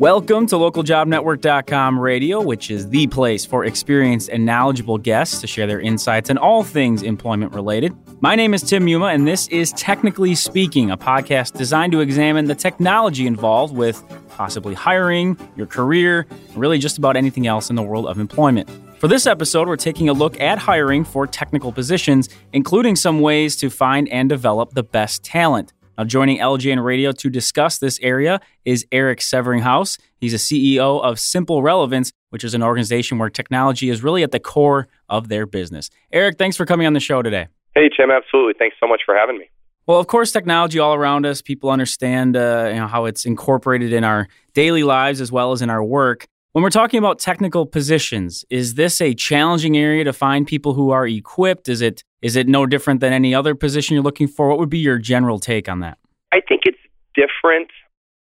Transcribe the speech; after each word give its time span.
Welcome 0.00 0.46
to 0.46 0.54
localjobnetwork.com 0.56 2.00
radio, 2.00 2.40
which 2.40 2.70
is 2.70 2.88
the 2.88 3.06
place 3.08 3.44
for 3.44 3.66
experienced 3.66 4.30
and 4.30 4.46
knowledgeable 4.46 4.96
guests 4.96 5.42
to 5.42 5.46
share 5.46 5.66
their 5.66 5.78
insights 5.78 6.30
on 6.30 6.38
all 6.38 6.64
things 6.64 7.02
employment 7.02 7.52
related. 7.52 7.94
My 8.22 8.34
name 8.34 8.54
is 8.54 8.62
Tim 8.62 8.86
Muma, 8.86 9.14
and 9.14 9.28
this 9.28 9.46
is 9.48 9.72
Technically 9.72 10.34
Speaking, 10.34 10.90
a 10.90 10.96
podcast 10.96 11.58
designed 11.58 11.92
to 11.92 12.00
examine 12.00 12.46
the 12.46 12.54
technology 12.54 13.26
involved 13.26 13.76
with 13.76 14.02
possibly 14.30 14.72
hiring, 14.72 15.36
your 15.54 15.66
career, 15.66 16.26
and 16.30 16.56
really 16.56 16.78
just 16.78 16.96
about 16.96 17.14
anything 17.14 17.46
else 17.46 17.68
in 17.68 17.76
the 17.76 17.82
world 17.82 18.06
of 18.06 18.18
employment. 18.18 18.70
For 19.00 19.06
this 19.06 19.26
episode, 19.26 19.68
we're 19.68 19.76
taking 19.76 20.08
a 20.08 20.14
look 20.14 20.40
at 20.40 20.56
hiring 20.56 21.04
for 21.04 21.26
technical 21.26 21.72
positions, 21.72 22.30
including 22.54 22.96
some 22.96 23.20
ways 23.20 23.54
to 23.56 23.68
find 23.68 24.08
and 24.08 24.30
develop 24.30 24.70
the 24.70 24.82
best 24.82 25.22
talent. 25.24 25.74
Now, 25.98 26.04
joining 26.04 26.38
LJN 26.38 26.82
Radio 26.82 27.12
to 27.12 27.28
discuss 27.28 27.78
this 27.78 27.98
area 28.00 28.40
is 28.64 28.86
Eric 28.90 29.18
Severinghaus. 29.20 29.98
He's 30.18 30.32
a 30.32 30.38
CEO 30.38 31.02
of 31.02 31.18
Simple 31.18 31.62
Relevance, 31.62 32.12
which 32.30 32.44
is 32.44 32.54
an 32.54 32.62
organization 32.62 33.18
where 33.18 33.28
technology 33.30 33.90
is 33.90 34.02
really 34.02 34.22
at 34.22 34.30
the 34.30 34.40
core 34.40 34.88
of 35.08 35.28
their 35.28 35.46
business. 35.46 35.90
Eric, 36.12 36.38
thanks 36.38 36.56
for 36.56 36.64
coming 36.64 36.86
on 36.86 36.92
the 36.92 37.00
show 37.00 37.22
today. 37.22 37.48
Hey, 37.74 37.90
Tim, 37.94 38.10
absolutely. 38.10 38.54
Thanks 38.58 38.76
so 38.80 38.86
much 38.86 39.02
for 39.04 39.14
having 39.14 39.38
me. 39.38 39.50
Well, 39.86 39.98
of 39.98 40.06
course, 40.06 40.30
technology 40.30 40.78
all 40.78 40.94
around 40.94 41.26
us. 41.26 41.42
People 41.42 41.70
understand 41.70 42.36
uh, 42.36 42.70
you 42.72 42.80
know, 42.80 42.86
how 42.86 43.06
it's 43.06 43.24
incorporated 43.24 43.92
in 43.92 44.04
our 44.04 44.28
daily 44.54 44.84
lives 44.84 45.20
as 45.20 45.32
well 45.32 45.52
as 45.52 45.62
in 45.62 45.70
our 45.70 45.82
work. 45.82 46.28
When 46.52 46.64
we're 46.64 46.70
talking 46.70 46.98
about 46.98 47.20
technical 47.20 47.64
positions, 47.64 48.44
is 48.50 48.74
this 48.74 49.00
a 49.00 49.14
challenging 49.14 49.76
area 49.76 50.02
to 50.02 50.12
find 50.12 50.44
people 50.44 50.74
who 50.74 50.90
are 50.90 51.06
equipped? 51.06 51.68
Is 51.68 51.80
it 51.80 52.02
is 52.22 52.34
it 52.34 52.48
no 52.48 52.66
different 52.66 52.98
than 52.98 53.12
any 53.12 53.32
other 53.32 53.54
position 53.54 53.94
you're 53.94 54.02
looking 54.02 54.26
for? 54.26 54.48
What 54.48 54.58
would 54.58 54.68
be 54.68 54.78
your 54.78 54.98
general 54.98 55.38
take 55.38 55.68
on 55.68 55.78
that? 55.80 55.98
I 56.32 56.40
think 56.40 56.62
it's 56.64 56.78
different. 57.14 57.70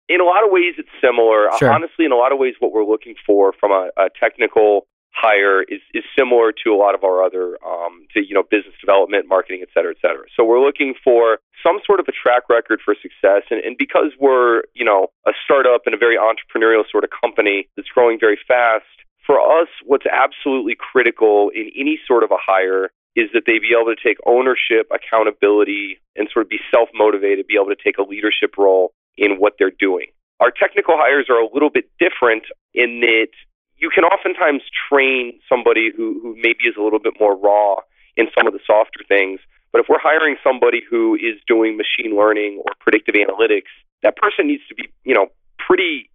In 0.08 0.20
a 0.20 0.24
lot 0.24 0.44
of 0.44 0.52
ways, 0.52 0.74
it's 0.78 0.88
similar. 1.00 1.48
Sure. 1.58 1.72
Honestly, 1.72 2.04
in 2.04 2.12
a 2.12 2.16
lot 2.16 2.30
of 2.30 2.38
ways, 2.38 2.54
what 2.60 2.72
we're 2.72 2.84
looking 2.84 3.16
for 3.26 3.52
from 3.58 3.72
a, 3.72 3.90
a 3.96 4.08
technical 4.20 4.86
hire 5.12 5.62
is, 5.62 5.80
is 5.94 6.04
similar 6.18 6.52
to 6.64 6.70
a 6.72 6.76
lot 6.76 6.94
of 6.94 7.04
our 7.04 7.22
other, 7.22 7.58
um, 7.64 8.06
to 8.14 8.24
you 8.24 8.34
know, 8.34 8.42
business 8.42 8.74
development, 8.80 9.28
marketing, 9.28 9.60
et 9.62 9.68
cetera, 9.72 9.92
et 9.92 10.00
cetera. 10.00 10.24
So 10.36 10.44
we're 10.44 10.64
looking 10.64 10.94
for 11.04 11.38
some 11.62 11.78
sort 11.86 12.00
of 12.00 12.06
a 12.08 12.12
track 12.12 12.48
record 12.48 12.80
for 12.84 12.94
success, 12.94 13.42
and, 13.50 13.60
and 13.60 13.76
because 13.78 14.12
we're 14.18 14.62
you 14.74 14.84
know 14.84 15.08
a 15.26 15.32
startup 15.44 15.82
and 15.86 15.94
a 15.94 15.98
very 15.98 16.16
entrepreneurial 16.16 16.84
sort 16.90 17.04
of 17.04 17.10
company 17.10 17.68
that's 17.76 17.88
growing 17.88 18.18
very 18.18 18.38
fast. 18.46 18.84
For 19.26 19.38
us, 19.38 19.68
what's 19.84 20.06
absolutely 20.06 20.74
critical 20.74 21.50
in 21.54 21.70
any 21.78 22.00
sort 22.08 22.24
of 22.24 22.32
a 22.32 22.40
hire 22.40 22.90
is 23.14 23.28
that 23.34 23.42
they 23.46 23.58
be 23.58 23.70
able 23.78 23.94
to 23.94 24.00
take 24.02 24.16
ownership, 24.26 24.90
accountability, 24.90 26.00
and 26.16 26.28
sort 26.32 26.46
of 26.46 26.50
be 26.50 26.58
self 26.70 26.88
motivated, 26.94 27.46
be 27.46 27.54
able 27.54 27.70
to 27.70 27.82
take 27.82 27.98
a 27.98 28.02
leadership 28.02 28.56
role 28.58 28.92
in 29.16 29.36
what 29.38 29.54
they're 29.58 29.74
doing. 29.78 30.06
Our 30.40 30.50
technical 30.50 30.96
hires 30.96 31.26
are 31.30 31.38
a 31.38 31.48
little 31.52 31.70
bit 31.70 31.84
different 32.00 32.44
in 32.74 33.00
that 33.00 33.28
you 33.82 33.90
can 33.90 34.04
oftentimes 34.04 34.62
train 34.88 35.34
somebody 35.48 35.90
who, 35.94 36.20
who 36.22 36.36
maybe 36.36 36.70
is 36.70 36.76
a 36.78 36.82
little 36.82 37.00
bit 37.00 37.14
more 37.18 37.36
raw 37.36 37.82
in 38.16 38.28
some 38.32 38.46
of 38.46 38.52
the 38.52 38.60
softer 38.64 39.00
things. 39.08 39.40
But 39.72 39.80
if 39.80 39.86
we're 39.88 39.98
hiring 39.98 40.36
somebody 40.44 40.80
who 40.88 41.16
is 41.16 41.42
doing 41.48 41.76
machine 41.76 42.16
learning 42.16 42.62
or 42.64 42.70
predictive 42.78 43.16
analytics, 43.16 43.72
that 44.04 44.16
person 44.16 44.46
needs 44.46 44.62
to 44.68 44.74
be, 44.76 44.88
you 45.04 45.14
know, 45.14 45.26
pretty 45.58 46.08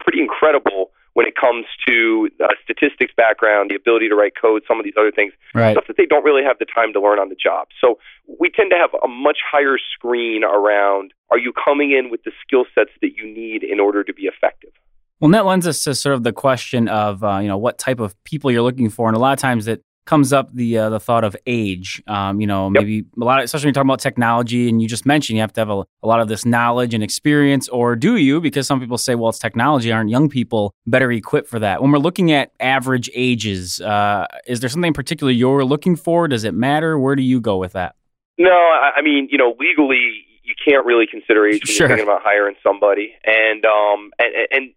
pretty 0.00 0.20
incredible 0.20 0.92
when 1.12 1.26
it 1.26 1.34
comes 1.36 1.66
to 1.86 2.30
uh, 2.42 2.46
statistics 2.64 3.12
background, 3.14 3.70
the 3.70 3.74
ability 3.74 4.08
to 4.08 4.14
write 4.14 4.32
code, 4.40 4.62
some 4.66 4.78
of 4.78 4.84
these 4.84 4.94
other 4.96 5.10
things, 5.12 5.34
Right. 5.52 5.74
stuff 5.74 5.84
that 5.88 5.98
they 5.98 6.06
don't 6.06 6.24
really 6.24 6.44
have 6.44 6.58
the 6.58 6.64
time 6.64 6.94
to 6.94 7.00
learn 7.00 7.18
on 7.18 7.28
the 7.28 7.34
job. 7.34 7.68
So 7.80 7.98
we 8.38 8.48
tend 8.48 8.70
to 8.70 8.78
have 8.78 8.90
a 9.04 9.08
much 9.08 9.38
higher 9.44 9.76
screen 9.76 10.42
around 10.44 11.12
are 11.30 11.38
you 11.38 11.52
coming 11.52 11.90
in 11.90 12.10
with 12.10 12.22
the 12.24 12.32
skill 12.40 12.64
sets 12.74 12.92
that 13.02 13.12
you 13.16 13.26
need 13.26 13.62
in 13.62 13.78
order 13.78 14.02
to 14.04 14.14
be 14.14 14.22
effective? 14.22 14.72
Well, 15.20 15.26
and 15.28 15.34
that 15.34 15.44
lends 15.46 15.66
us 15.66 15.84
to 15.84 15.94
sort 15.94 16.14
of 16.14 16.22
the 16.22 16.32
question 16.32 16.88
of 16.88 17.22
uh, 17.22 17.38
you 17.38 17.48
know 17.48 17.58
what 17.58 17.78
type 17.78 18.00
of 18.00 18.14
people 18.24 18.50
you're 18.50 18.62
looking 18.62 18.88
for, 18.90 19.06
and 19.08 19.16
a 19.16 19.20
lot 19.20 19.32
of 19.32 19.38
times 19.38 19.68
it 19.68 19.82
comes 20.06 20.32
up 20.32 20.48
the 20.54 20.78
uh, 20.78 20.88
the 20.90 20.98
thought 20.98 21.24
of 21.24 21.36
age. 21.46 22.02
Um, 22.06 22.40
you 22.40 22.46
know, 22.46 22.64
Yep. 22.66 22.72
maybe 22.72 23.04
a 23.20 23.24
lot, 23.24 23.38
of, 23.38 23.44
especially 23.44 23.66
when 23.66 23.68
you're 23.68 23.74
talking 23.74 23.90
about 23.90 24.00
technology, 24.00 24.68
and 24.68 24.80
you 24.80 24.88
just 24.88 25.04
mentioned 25.04 25.36
you 25.36 25.42
have 25.42 25.52
to 25.52 25.60
have 25.60 25.68
a, 25.68 25.84
a 26.02 26.06
lot 26.08 26.20
of 26.20 26.28
this 26.28 26.46
knowledge 26.46 26.94
and 26.94 27.04
experience, 27.04 27.68
or 27.68 27.94
do 27.96 28.16
you? 28.16 28.40
Because 28.40 28.66
some 28.66 28.80
people 28.80 28.96
say, 28.98 29.14
well, 29.14 29.28
it's 29.28 29.38
technology. 29.38 29.92
Aren't 29.92 30.08
young 30.10 30.28
people 30.30 30.72
better 30.86 31.12
equipped 31.12 31.48
for 31.48 31.58
that? 31.58 31.82
When 31.82 31.90
we're 31.92 31.98
looking 31.98 32.32
at 32.32 32.52
average 32.58 33.10
ages, 33.14 33.80
uh, 33.82 34.26
is 34.46 34.60
there 34.60 34.70
something 34.70 34.88
in 34.88 34.94
particular 34.94 35.30
you're 35.32 35.64
looking 35.64 35.96
for? 35.96 36.28
Does 36.28 36.44
it 36.44 36.54
matter? 36.54 36.98
Where 36.98 37.14
do 37.14 37.22
you 37.22 37.40
go 37.40 37.58
with 37.58 37.74
that? 37.74 37.94
No, 38.38 38.50
I, 38.50 38.92
I 38.96 39.02
mean, 39.02 39.28
you 39.30 39.36
know, 39.36 39.54
legally 39.60 40.24
you 40.42 40.54
can't 40.66 40.84
really 40.86 41.06
consider 41.06 41.46
age 41.46 41.60
when 41.66 41.74
Sure. 41.76 41.86
you're 41.88 41.96
thinking 41.98 42.10
about 42.12 42.22
hiring 42.24 42.56
somebody, 42.62 43.12
and 43.24 43.64
um, 43.66 44.10
and, 44.18 44.32
and 44.50 44.70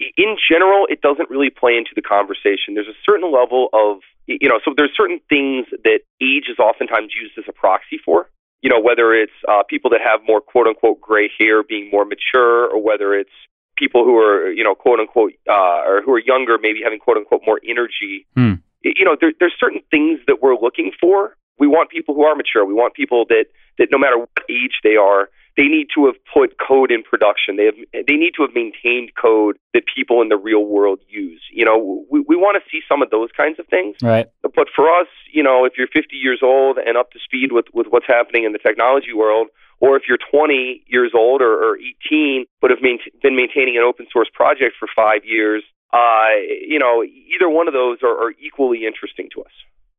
in 0.00 0.36
general, 0.50 0.86
it 0.88 1.00
doesn't 1.00 1.30
really 1.30 1.50
play 1.50 1.76
into 1.76 1.90
the 1.94 2.02
conversation. 2.02 2.74
There's 2.74 2.88
a 2.88 3.00
certain 3.04 3.32
level 3.32 3.68
of, 3.72 3.98
you 4.26 4.48
know, 4.48 4.60
so 4.64 4.72
there's 4.76 4.92
certain 4.96 5.20
things 5.28 5.66
that 5.84 6.00
age 6.20 6.46
is 6.48 6.58
oftentimes 6.58 7.12
used 7.20 7.36
as 7.38 7.44
a 7.48 7.52
proxy 7.52 7.98
for. 8.04 8.30
You 8.62 8.70
know, 8.70 8.80
whether 8.80 9.14
it's 9.14 9.32
uh, 9.48 9.62
people 9.68 9.90
that 9.90 10.00
have 10.02 10.20
more 10.26 10.40
quote 10.40 10.66
unquote 10.66 11.00
gray 11.00 11.30
hair 11.38 11.62
being 11.62 11.90
more 11.92 12.04
mature, 12.04 12.66
or 12.66 12.82
whether 12.82 13.14
it's 13.14 13.30
people 13.76 14.04
who 14.04 14.16
are, 14.16 14.50
you 14.50 14.64
know, 14.64 14.74
quote 14.74 14.98
unquote, 14.98 15.32
uh, 15.48 15.86
or 15.86 16.02
who 16.04 16.12
are 16.12 16.20
younger, 16.20 16.58
maybe 16.60 16.80
having 16.82 16.98
quote 16.98 17.16
unquote 17.16 17.42
more 17.46 17.60
energy. 17.68 18.26
Hmm. 18.34 18.54
You 18.82 19.04
know, 19.04 19.16
there, 19.20 19.32
there's 19.38 19.54
certain 19.58 19.80
things 19.90 20.20
that 20.26 20.42
we're 20.42 20.56
looking 20.56 20.90
for. 21.00 21.36
We 21.58 21.66
want 21.66 21.90
people 21.90 22.14
who 22.14 22.24
are 22.24 22.34
mature. 22.34 22.64
We 22.64 22.74
want 22.74 22.94
people 22.94 23.26
that 23.28 23.46
that 23.78 23.88
no 23.92 23.98
matter 23.98 24.18
what 24.18 24.30
age 24.50 24.80
they 24.82 24.96
are, 24.96 25.30
they 25.58 25.66
need 25.66 25.88
to 25.96 26.06
have 26.06 26.14
put 26.32 26.54
code 26.56 26.92
in 26.92 27.02
production. 27.02 27.56
They 27.56 27.66
have 27.66 27.74
they 28.06 28.14
need 28.14 28.32
to 28.38 28.46
have 28.46 28.54
maintained 28.54 29.10
code 29.20 29.58
that 29.74 29.82
people 29.92 30.22
in 30.22 30.28
the 30.28 30.38
real 30.38 30.64
world 30.64 31.00
use. 31.08 31.42
You 31.52 31.64
know, 31.64 32.06
we, 32.08 32.20
we 32.20 32.36
want 32.36 32.62
to 32.62 32.62
see 32.70 32.80
some 32.88 33.02
of 33.02 33.10
those 33.10 33.30
kinds 33.36 33.58
of 33.58 33.66
things. 33.66 33.96
Right. 34.00 34.30
But 34.42 34.68
for 34.74 34.86
us, 34.86 35.08
you 35.34 35.42
know, 35.42 35.64
if 35.64 35.72
you're 35.76 35.90
50 35.92 36.14
years 36.14 36.40
old 36.44 36.78
and 36.78 36.96
up 36.96 37.10
to 37.10 37.18
speed 37.18 37.50
with, 37.50 37.66
with 37.74 37.88
what's 37.90 38.06
happening 38.06 38.44
in 38.44 38.52
the 38.52 38.58
technology 38.58 39.12
world, 39.12 39.48
or 39.80 39.96
if 39.96 40.04
you're 40.08 40.18
20 40.30 40.84
years 40.86 41.10
old 41.12 41.42
or, 41.42 41.74
or 41.74 41.76
18 42.06 42.46
but 42.60 42.70
have 42.70 42.78
main, 42.80 42.98
been 43.20 43.34
maintaining 43.34 43.76
an 43.76 43.82
open 43.82 44.06
source 44.12 44.30
project 44.32 44.74
for 44.78 44.86
five 44.94 45.24
years, 45.24 45.64
uh, 45.92 46.38
you 46.66 46.78
know, 46.78 47.02
either 47.02 47.48
one 47.48 47.66
of 47.66 47.74
those 47.74 47.98
are, 48.04 48.28
are 48.28 48.32
equally 48.38 48.86
interesting 48.86 49.28
to 49.34 49.42
us. 49.42 49.52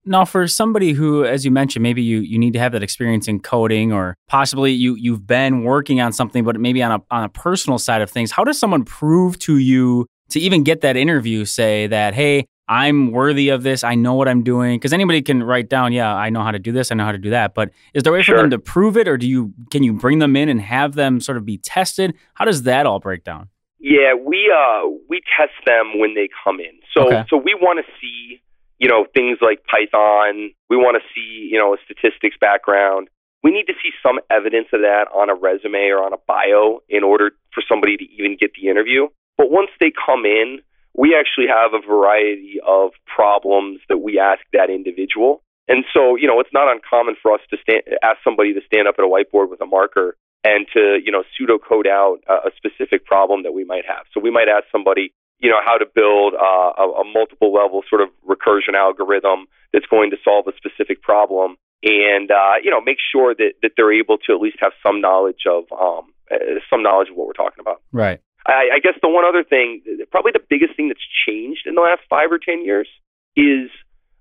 Now, 0.06 0.26
for 0.26 0.48
somebody 0.48 0.94
who, 0.94 1.26
as 1.26 1.44
you 1.44 1.52
mentioned, 1.52 1.84
maybe 1.84 2.02
you, 2.02 2.20
you 2.20 2.40
need 2.40 2.54
to 2.54 2.60
have 2.60 2.72
that 2.72 2.84
experience 2.84 3.28
in 3.28 3.40
coding, 3.42 3.92
or 3.92 4.16
possibly 4.28 4.72
you 4.72 4.96
you've 4.96 5.28
been 5.28 5.64
working 5.64 6.00
on 6.02 6.14
something, 6.14 6.44
but 6.44 6.60
maybe 6.60 6.82
on 6.82 6.92
a 6.92 7.04
on 7.12 7.24
a 7.26 7.30
personal 7.30 7.78
side 7.78 8.02
of 8.02 8.10
things. 8.10 8.32
How 8.32 8.44
does 8.44 8.58
someone 8.58 8.86
prove 8.86 9.38
to 9.40 9.58
you 9.58 10.08
to 10.30 10.40
even 10.40 10.64
get 10.64 10.82
that 10.82 10.96
interview? 10.96 11.44
Say 11.46 11.88
that, 11.88 12.14
hey, 12.14 12.46
I'm 12.70 13.12
worthy 13.12 13.50
of 13.50 13.64
this. 13.64 13.84
I 13.84 13.96
know 13.96 14.14
what 14.14 14.28
I'm 14.28 14.44
doing. 14.44 14.78
Because 14.80 14.94
anybody 14.94 15.22
can 15.22 15.44
write 15.44 15.70
down, 15.70 15.92
yeah, 15.92 16.14
I 16.16 16.30
know 16.30 16.44
how 16.44 16.52
to 16.52 16.60
do 16.60 16.72
this. 16.72 16.92
I 16.92 16.96
know 16.96 17.04
how 17.04 17.12
to 17.12 17.18
do 17.18 17.32
that. 17.32 17.54
But 17.54 17.72
is 17.94 18.04
there 18.04 18.14
a 18.14 18.16
way 18.18 18.24
for 18.24 18.38
them 18.38 18.52
to 18.52 18.60
prove 18.60 18.96
it, 18.96 19.08
or 19.08 19.18
do 19.18 19.28
you 19.28 19.54
can 19.70 19.84
you 19.84 19.94
bring 19.94 20.20
them 20.20 20.36
in 20.36 20.48
and 20.50 20.62
have 20.62 20.96
them 20.96 21.20
sort 21.20 21.38
of 21.38 21.46
be 21.46 21.58
tested? 21.58 22.16
How 22.36 22.46
does 22.46 22.64
that 22.64 22.86
all 22.86 23.00
break 23.00 23.24
down? 23.26 23.50
Yeah, 23.80 24.14
we 24.14 24.52
uh 24.56 24.88
we 25.10 25.22
test 25.38 25.52
them 25.66 26.00
when 26.00 26.16
they 26.16 26.30
come 26.44 26.60
in. 26.60 26.80
So 26.94 27.08
Okay. 27.08 27.26
so 27.30 27.38
we 27.38 27.54
want 27.60 27.86
to 27.86 27.92
see 28.02 28.42
you 28.80 28.88
know 28.88 29.06
things 29.14 29.38
like 29.42 29.64
Python. 29.70 30.52
We 30.70 30.78
want 30.78 30.98
to 31.02 31.04
see 31.14 31.50
you 31.52 31.60
know 31.60 31.74
a 31.74 31.78
statistics 31.86 32.38
background. 32.40 33.10
We 33.44 33.52
need 33.52 33.68
to 33.68 33.74
see 33.82 33.92
some 34.04 34.20
evidence 34.30 34.68
of 34.74 34.82
that 34.82 35.08
on 35.16 35.30
a 35.30 35.36
resume 35.36 35.88
or 35.96 36.04
on 36.04 36.12
a 36.12 36.20
bio 36.28 36.80
in 36.90 37.04
order 37.04 37.32
for 37.54 37.64
somebody 37.68 37.96
to 37.96 38.04
even 38.04 38.36
get 38.40 38.52
the 38.60 38.68
interview. 38.68 39.08
But 39.38 39.50
once 39.50 39.70
they 39.80 39.94
come 39.96 40.26
in, 40.26 40.60
we 40.94 41.16
actually 41.16 41.48
have 41.48 41.72
a 41.74 41.80
variety 41.80 42.60
of 42.66 42.92
problems 43.08 43.80
that 43.88 44.00
we 44.00 44.20
ask 44.20 44.42
that 44.52 44.70
individual. 44.70 45.42
And 45.70 45.86
so, 45.94 46.18
you 46.18 46.28
know, 46.28 46.40
it's 46.42 46.52
not 46.52 46.68
uncommon 46.68 47.16
for 47.22 47.32
us 47.32 47.42
to 47.52 47.58
stand, 47.62 47.84
ask 48.04 48.18
somebody 48.24 48.54
to 48.54 48.62
stand 48.66 48.88
up 48.88 48.96
at 48.98 49.06
a 49.06 49.08
whiteboard 49.08 49.50
with 49.50 49.62
a 49.62 49.66
marker 49.66 50.18
and 50.44 50.66
to, 50.74 50.98
you 51.04 51.12
know, 51.12 51.24
pseudocode 51.32 51.88
out 51.88 52.18
a, 52.28 52.50
a 52.50 52.52
specific 52.58 53.06
problem 53.06 53.44
that 53.44 53.54
we 53.54 53.64
might 53.64 53.86
have. 53.88 54.04
So 54.14 54.20
we 54.20 54.32
might 54.32 54.50
ask 54.50 54.66
somebody, 54.72 55.14
you 55.40 55.50
know, 55.50 55.60
how 55.64 55.78
to 55.78 55.86
build 55.86 56.34
uh, 56.34 56.72
a, 56.78 57.02
a 57.02 57.06
multiple 57.14 57.54
level 57.54 57.82
sort 57.90 58.02
of 58.02 58.10
recursion 58.28 58.76
algorithm 58.76 59.48
that's 59.74 59.86
going 59.86 60.12
to 60.12 60.18
solve 60.24 60.48
a 60.48 60.54
specific 60.56 61.02
problem 61.02 61.56
and, 61.82 62.30
uh, 62.30 62.60
you 62.62 62.70
know, 62.70 62.82
make 62.82 62.98
sure 63.00 63.34
that, 63.34 63.54
that 63.62 63.72
they're 63.78 63.94
able 63.94 64.18
to 64.18 64.34
at 64.34 64.42
least 64.42 64.58
have 64.60 64.74
some 64.84 65.00
knowledge 65.00 65.48
of, 65.48 65.64
um, 65.72 66.12
uh, 66.30 66.60
some 66.70 66.84
knowledge 66.84 67.10
of 67.10 67.16
what 67.16 67.28
we're 67.28 67.34
talking 67.34 67.62
about. 67.62 67.82
Right. 67.92 68.20
I, 68.46 68.76
I 68.76 68.80
guess 68.84 68.96
the 69.02 69.10
one 69.10 69.26
other 69.26 69.44
thing, 69.44 69.82
probably 70.12 70.32
the 70.34 70.44
biggest 70.50 70.76
thing 70.76 70.90
that's 70.90 71.06
changed 71.28 71.64
in 71.66 71.76
the 71.76 71.82
last 71.82 72.02
five 72.10 72.32
or 72.32 72.40
10 72.40 72.66
years 72.66 72.88
is 73.36 73.70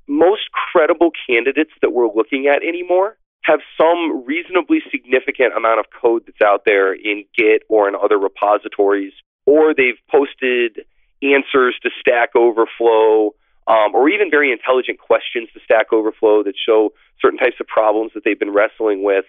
most 0.06 0.43
credible 0.53 1.11
candidates 1.29 1.73
that 1.82 1.91
we're 1.91 2.12
looking 2.12 2.47
at 2.47 2.62
anymore 2.62 3.17
have 3.43 3.61
some 3.81 4.25
reasonably 4.26 4.81
significant 4.91 5.56
amount 5.56 5.81
of 5.81 5.87
code 6.00 6.23
that's 6.26 6.43
out 6.44 6.62
there 6.67 6.93
in 6.93 7.25
Git 7.37 7.62
or 7.69 7.88
in 7.88 7.94
other 7.94 8.19
repositories, 8.19 9.12
or 9.47 9.75
they've 9.75 9.99
posted 10.11 10.85
answers 11.23 11.76
to 11.82 11.91
Stack 12.00 12.31
Overflow, 12.35 13.35
um, 13.67 13.94
or 13.94 14.09
even 14.09 14.31
very 14.31 14.53
intelligent 14.53 14.99
questions 14.99 15.49
to 15.55 15.61
Stack 15.65 15.93
Overflow 15.93 16.43
that 16.44 16.55
show 16.56 16.93
certain 17.20 17.38
types 17.38 17.56
of 17.61 17.67
problems 17.67 18.12
that 18.15 18.25
they've 18.25 18.38
been 18.38 18.53
wrestling 18.53 19.03
with. 19.03 19.25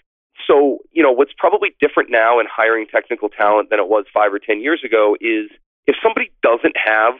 So, 0.47 0.80
you 0.91 1.03
know, 1.03 1.12
what's 1.12 1.33
probably 1.38 1.75
different 1.81 2.09
now 2.09 2.39
in 2.39 2.45
hiring 2.50 2.88
technical 2.88 3.30
talent 3.30 3.69
than 3.69 3.80
it 3.80 3.89
was 3.89 4.06
five 4.13 4.33
or 4.33 4.39
10 4.39 4.62
years 4.62 4.81
ago 4.86 5.15
is 5.19 5.50
if 5.86 5.95
somebody 6.01 6.31
doesn't 6.41 6.75
have, 6.83 7.15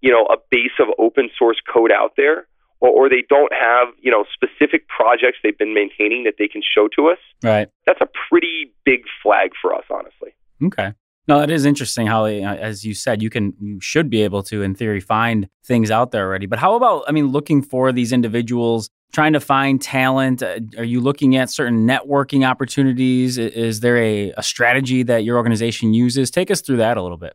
you 0.00 0.10
know, 0.10 0.26
a 0.26 0.36
base 0.50 0.74
of 0.80 0.88
open 0.98 1.30
source 1.38 1.60
code 1.72 1.92
out 1.92 2.14
there, 2.16 2.46
or, 2.80 2.90
or 2.90 3.08
they 3.08 3.24
don't 3.28 3.52
have, 3.52 3.88
you 4.00 4.10
know, 4.10 4.24
specific 4.32 4.88
projects 4.88 5.38
they've 5.42 5.56
been 5.56 5.74
maintaining 5.74 6.24
that 6.24 6.34
they 6.38 6.48
can 6.48 6.62
show 6.62 6.88
to 6.96 7.08
us, 7.08 7.18
right? 7.42 7.68
That's 7.86 8.00
a 8.00 8.08
pretty 8.28 8.72
big 8.84 9.02
flag 9.22 9.52
for 9.60 9.74
us, 9.74 9.84
honestly. 9.90 10.34
Okay. 10.62 10.92
No, 11.28 11.40
that 11.40 11.50
is 11.50 11.64
interesting. 11.64 12.06
How, 12.06 12.26
uh, 12.26 12.28
as 12.28 12.84
you 12.84 12.94
said, 12.94 13.20
you 13.20 13.30
can, 13.30 13.52
you 13.60 13.80
should 13.80 14.08
be 14.08 14.22
able 14.22 14.42
to, 14.44 14.62
in 14.62 14.74
theory, 14.74 15.00
find 15.00 15.48
things 15.64 15.90
out 15.90 16.12
there 16.12 16.24
already. 16.24 16.46
But 16.46 16.60
how 16.60 16.76
about, 16.76 17.04
I 17.08 17.12
mean, 17.12 17.28
looking 17.28 17.62
for 17.62 17.90
these 17.90 18.12
individuals, 18.12 18.90
trying 19.12 19.32
to 19.32 19.40
find 19.40 19.82
talent? 19.82 20.42
Uh, 20.42 20.60
are 20.78 20.84
you 20.84 21.00
looking 21.00 21.34
at 21.36 21.50
certain 21.50 21.86
networking 21.86 22.48
opportunities? 22.48 23.38
Is 23.38 23.80
there 23.80 23.96
a, 23.98 24.32
a 24.36 24.42
strategy 24.42 25.02
that 25.02 25.24
your 25.24 25.36
organization 25.36 25.94
uses? 25.94 26.30
Take 26.30 26.50
us 26.50 26.60
through 26.60 26.76
that 26.76 26.96
a 26.96 27.02
little 27.02 27.18
bit. 27.18 27.34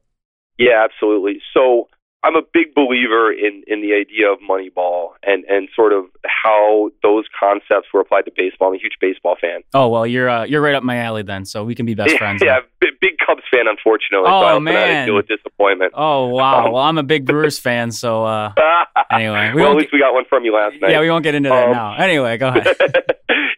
Yeah, 0.57 0.85
absolutely. 0.85 1.41
So 1.53 1.89
I'm 2.23 2.35
a 2.35 2.41
big 2.53 2.75
believer 2.75 3.31
in, 3.33 3.63
in 3.65 3.81
the 3.81 3.93
idea 3.93 4.31
of 4.31 4.39
Moneyball 4.47 5.13
and, 5.23 5.43
and 5.45 5.69
sort 5.75 5.91
of 5.91 6.05
how 6.23 6.91
those 7.01 7.25
concepts 7.37 7.87
were 7.91 7.99
applied 7.99 8.25
to 8.25 8.31
baseball. 8.35 8.69
I'm 8.69 8.75
a 8.75 8.77
huge 8.77 8.97
baseball 9.01 9.35
fan. 9.41 9.61
Oh 9.73 9.87
well, 9.87 10.05
you're 10.05 10.29
uh, 10.29 10.43
you're 10.43 10.61
right 10.61 10.75
up 10.75 10.83
my 10.83 10.97
alley 10.97 11.23
then, 11.23 11.45
so 11.45 11.63
we 11.63 11.73
can 11.73 11.87
be 11.87 11.95
best 11.95 12.15
friends. 12.17 12.43
yeah, 12.45 12.59
big, 12.79 12.91
big, 13.01 13.13
Cubs 13.25 13.41
fan, 13.49 13.65
unfortunately. 13.67 14.29
Oh 14.29 14.55
so 14.55 14.59
man, 14.59 15.07
deal 15.07 15.15
with 15.15 15.27
disappointment. 15.27 15.93
Oh 15.95 16.27
wow. 16.27 16.67
Um, 16.67 16.73
well, 16.73 16.83
I'm 16.83 16.99
a 16.99 17.03
big 17.03 17.25
Brewers 17.25 17.57
fan, 17.65 17.91
so 17.91 18.23
uh, 18.23 18.53
anyway, 19.11 19.51
we 19.55 19.61
well, 19.61 19.71
at 19.71 19.77
least 19.77 19.91
get, 19.91 19.97
we 19.97 19.99
got 19.99 20.13
one 20.13 20.25
from 20.29 20.45
you 20.45 20.53
last 20.53 20.75
night. 20.79 20.91
Yeah, 20.91 20.99
we 21.01 21.09
won't 21.09 21.23
get 21.23 21.33
into 21.33 21.49
that 21.49 21.69
um, 21.69 21.71
now. 21.71 21.95
Anyway, 21.95 22.37
go 22.37 22.49
ahead. 22.49 22.67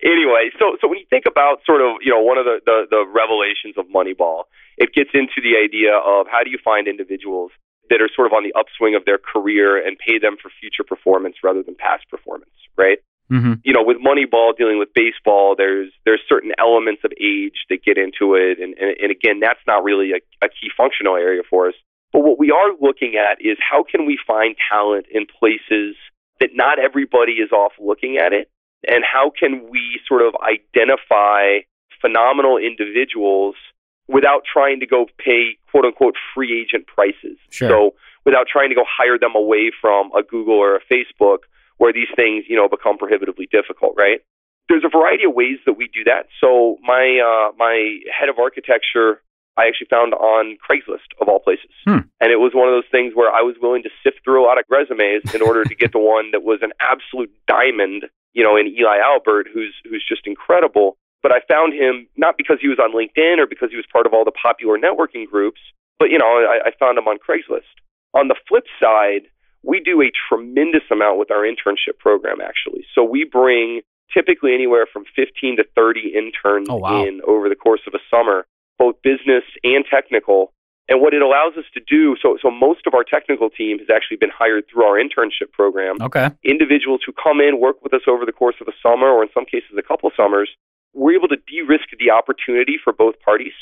anyway, 0.04 0.52
so 0.58 0.78
so 0.80 0.88
when 0.88 1.00
you 1.00 1.06
think 1.10 1.26
about 1.28 1.60
sort 1.66 1.82
of 1.82 1.98
you 2.02 2.12
know 2.14 2.22
one 2.22 2.38
of 2.38 2.46
the, 2.46 2.60
the 2.66 2.86
the 2.90 3.04
revelations 3.12 3.76
of 3.78 3.88
Moneyball, 3.94 4.44
it 4.78 4.94
gets 4.94 5.10
into 5.14 5.44
the 5.44 5.60
idea 5.62 5.98
of 5.98 6.28
how 6.32 6.44
do 6.46 6.50
you 6.50 6.60
find 6.64 6.88
individuals 6.88 7.52
that 7.94 8.02
are 8.02 8.10
sort 8.10 8.26
of 8.26 8.34
on 8.34 8.42
the 8.42 8.54
upswing 8.58 8.96
of 8.96 9.06
their 9.06 9.20
career 9.22 9.78
and 9.78 10.02
pay 10.02 10.18
them 10.18 10.36
for 10.42 10.50
future 10.60 10.82
performance 10.82 11.36
rather 11.44 11.62
than 11.62 11.76
past 11.76 12.10
performance, 12.10 12.58
right? 12.76 12.98
Mm-hmm. 13.32 13.62
You 13.64 13.72
know, 13.72 13.84
with 13.86 13.98
Moneyball 14.02 14.58
dealing 14.58 14.80
with 14.80 14.90
baseball, 14.96 15.54
there's 15.56 15.94
there's 16.04 16.22
certain 16.28 16.52
elements 16.58 17.04
of 17.06 17.14
age 17.22 17.70
that 17.70 17.86
get 17.86 18.00
into 18.00 18.34
it, 18.34 18.58
and 18.58 18.74
and, 18.82 18.98
and 18.98 19.12
again, 19.12 19.40
that's 19.40 19.62
not 19.68 19.84
really 19.84 20.12
a, 20.12 20.20
a 20.44 20.50
key 20.50 20.74
functional 20.76 21.16
area 21.16 21.44
for 21.48 21.68
us. 21.68 21.76
But 22.12 22.22
what 22.22 22.40
we 22.40 22.50
are 22.50 22.74
looking 22.82 23.14
at 23.16 23.38
is 23.40 23.58
how 23.62 23.84
can 23.84 24.06
we 24.06 24.18
find 24.26 24.56
talent 24.72 25.06
in 25.10 25.26
places 25.26 25.96
that 26.40 26.50
not 26.54 26.80
everybody 26.80 27.34
is 27.34 27.52
off 27.52 27.74
looking 27.80 28.18
at 28.18 28.34
it, 28.34 28.50
and 28.88 29.04
how 29.06 29.32
can 29.32 29.70
we 29.70 30.02
sort 30.08 30.22
of 30.22 30.34
identify 30.42 31.62
phenomenal 32.02 32.58
individuals 32.58 33.56
without 34.08 34.44
trying 34.52 34.80
to 34.80 34.88
go 34.88 35.06
pay 35.18 35.58
quote 35.72 35.86
unquote 35.86 36.16
free 36.34 36.60
agent 36.60 36.88
prices. 36.88 37.38
Sure. 37.50 37.70
So 37.70 37.94
without 38.26 38.48
trying 38.52 38.70
to 38.70 38.76
go 38.76 38.84
hire 38.88 39.18
them 39.18 39.36
away 39.36 39.72
from 39.80 40.12
a 40.18 40.24
Google 40.24 40.56
or 40.56 40.76
a 40.76 40.82
Facebook 40.92 41.40
where 41.78 41.94
these 41.94 42.12
things, 42.16 42.46
you 42.48 42.56
know, 42.56 42.70
become 42.70 42.98
prohibitively 42.98 43.48
difficult, 43.52 43.94
right? 43.98 44.20
There's 44.70 44.84
a 44.86 44.90
variety 44.90 45.26
of 45.26 45.34
ways 45.34 45.58
that 45.66 45.74
we 45.74 45.90
do 45.94 46.04
that. 46.06 46.28
So 46.40 46.78
my 46.82 47.20
uh, 47.20 47.52
my 47.58 48.00
head 48.18 48.30
of 48.30 48.40
architecture 48.40 49.22
I 49.58 49.68
actually 49.68 49.88
found 49.90 50.14
on 50.14 50.58
Craigslist 50.58 51.14
of 51.22 51.28
all 51.28 51.40
places. 51.40 51.70
Hmm. 51.86 52.10
And 52.20 52.32
it 52.32 52.40
was 52.40 52.54
one 52.56 52.68
of 52.68 52.74
those 52.74 52.90
things 52.90 53.14
where 53.14 53.32
I 53.32 53.42
was 53.42 53.56
willing 53.62 53.84
to 53.84 53.90
sift 54.04 54.24
through 54.24 54.44
a 54.44 54.46
lot 54.46 54.58
of 54.58 54.66
resumes 54.70 55.34
in 55.34 55.42
order 55.42 55.64
to 55.64 55.76
get 55.76 55.92
the 55.92 56.00
one 56.02 56.32
that 56.32 56.44
was 56.44 56.60
an 56.62 56.72
absolute 56.80 57.32
diamond, 57.48 58.06
you 58.34 58.44
know, 58.44 58.58
in 58.58 58.68
Eli 58.68 58.98
Albert, 58.98 59.48
who's 59.54 59.76
who's 59.84 60.04
just 60.08 60.26
incredible. 60.26 60.98
But 61.24 61.32
I 61.32 61.40
found 61.48 61.74
him 61.74 62.08
not 62.18 62.36
because 62.38 62.58
he 62.62 62.68
was 62.68 62.78
on 62.78 62.92
LinkedIn 62.92 63.40
or 63.40 63.48
because 63.48 63.72
he 63.72 63.78
was 63.78 63.86
part 63.92 64.06
of 64.06 64.14
all 64.14 64.26
the 64.26 64.36
popular 64.36 64.78
networking 64.78 65.26
groups, 65.26 65.62
but 65.98 66.12
you 66.12 66.20
know, 66.20 66.28
I, 66.28 66.68
I 66.68 66.72
found 66.78 66.98
him 66.98 67.08
on 67.08 67.18
Craigslist. 67.18 67.72
On 68.14 68.28
the 68.28 68.36
flip 68.48 68.66
side, 68.80 69.32
we 69.64 69.80
do 69.80 70.02
a 70.02 70.12
tremendous 70.30 70.84
amount 70.92 71.18
with 71.18 71.32
our 71.32 71.48
internship 71.48 71.98
program 71.98 72.42
actually. 72.42 72.86
So 72.94 73.04
we 73.04 73.24
bring 73.24 73.82
typically 74.14 74.54
anywhere 74.54 74.86
from 74.92 75.06
15 75.16 75.58
to 75.58 75.64
30 75.76 76.14
interns 76.14 76.68
oh, 76.70 76.76
wow. 76.76 77.04
in 77.04 77.22
over 77.26 77.50
the 77.50 77.56
course 77.56 77.82
of 77.88 77.94
a 77.94 78.04
summer, 78.12 78.46
both 78.78 78.96
business 79.02 79.44
and 79.64 79.86
technical. 79.90 80.52
And 80.90 81.00
what 81.02 81.14
it 81.14 81.22
allows 81.22 81.56
us 81.58 81.64
to 81.76 81.82
do, 81.88 82.18
so 82.22 82.38
so 82.42 82.52
most 82.52 82.86
of 82.86 82.94
our 82.94 83.06
technical 83.06 83.50
team 83.50 83.80
has 83.80 83.88
actually 83.90 84.18
been 84.18 84.30
hired 84.30 84.66
through 84.68 84.84
our 84.84 85.00
internship 85.00 85.50
program. 85.54 85.96
Okay. 86.02 86.30
Individuals 86.44 87.00
who 87.06 87.14
come 87.14 87.40
in, 87.40 87.62
work 87.62 87.82
with 87.82 87.94
us 87.94 88.02
over 88.06 88.26
the 88.26 88.34
course 88.34 88.56
of 88.60 88.68
a 88.68 88.76
summer, 88.84 89.08
or 89.08 89.24
in 89.24 89.30
some 89.34 89.46
cases 89.46 89.72
a 89.80 89.82
couple 89.82 90.12
summers, 90.18 90.50
we're 90.94 91.18
able 91.18 91.28
to 91.28 91.38
de-risk 91.48 91.90
the 92.00 92.12
opportunity 92.12 92.78
for 92.82 92.94
both 92.94 93.20
parties. 93.20 93.54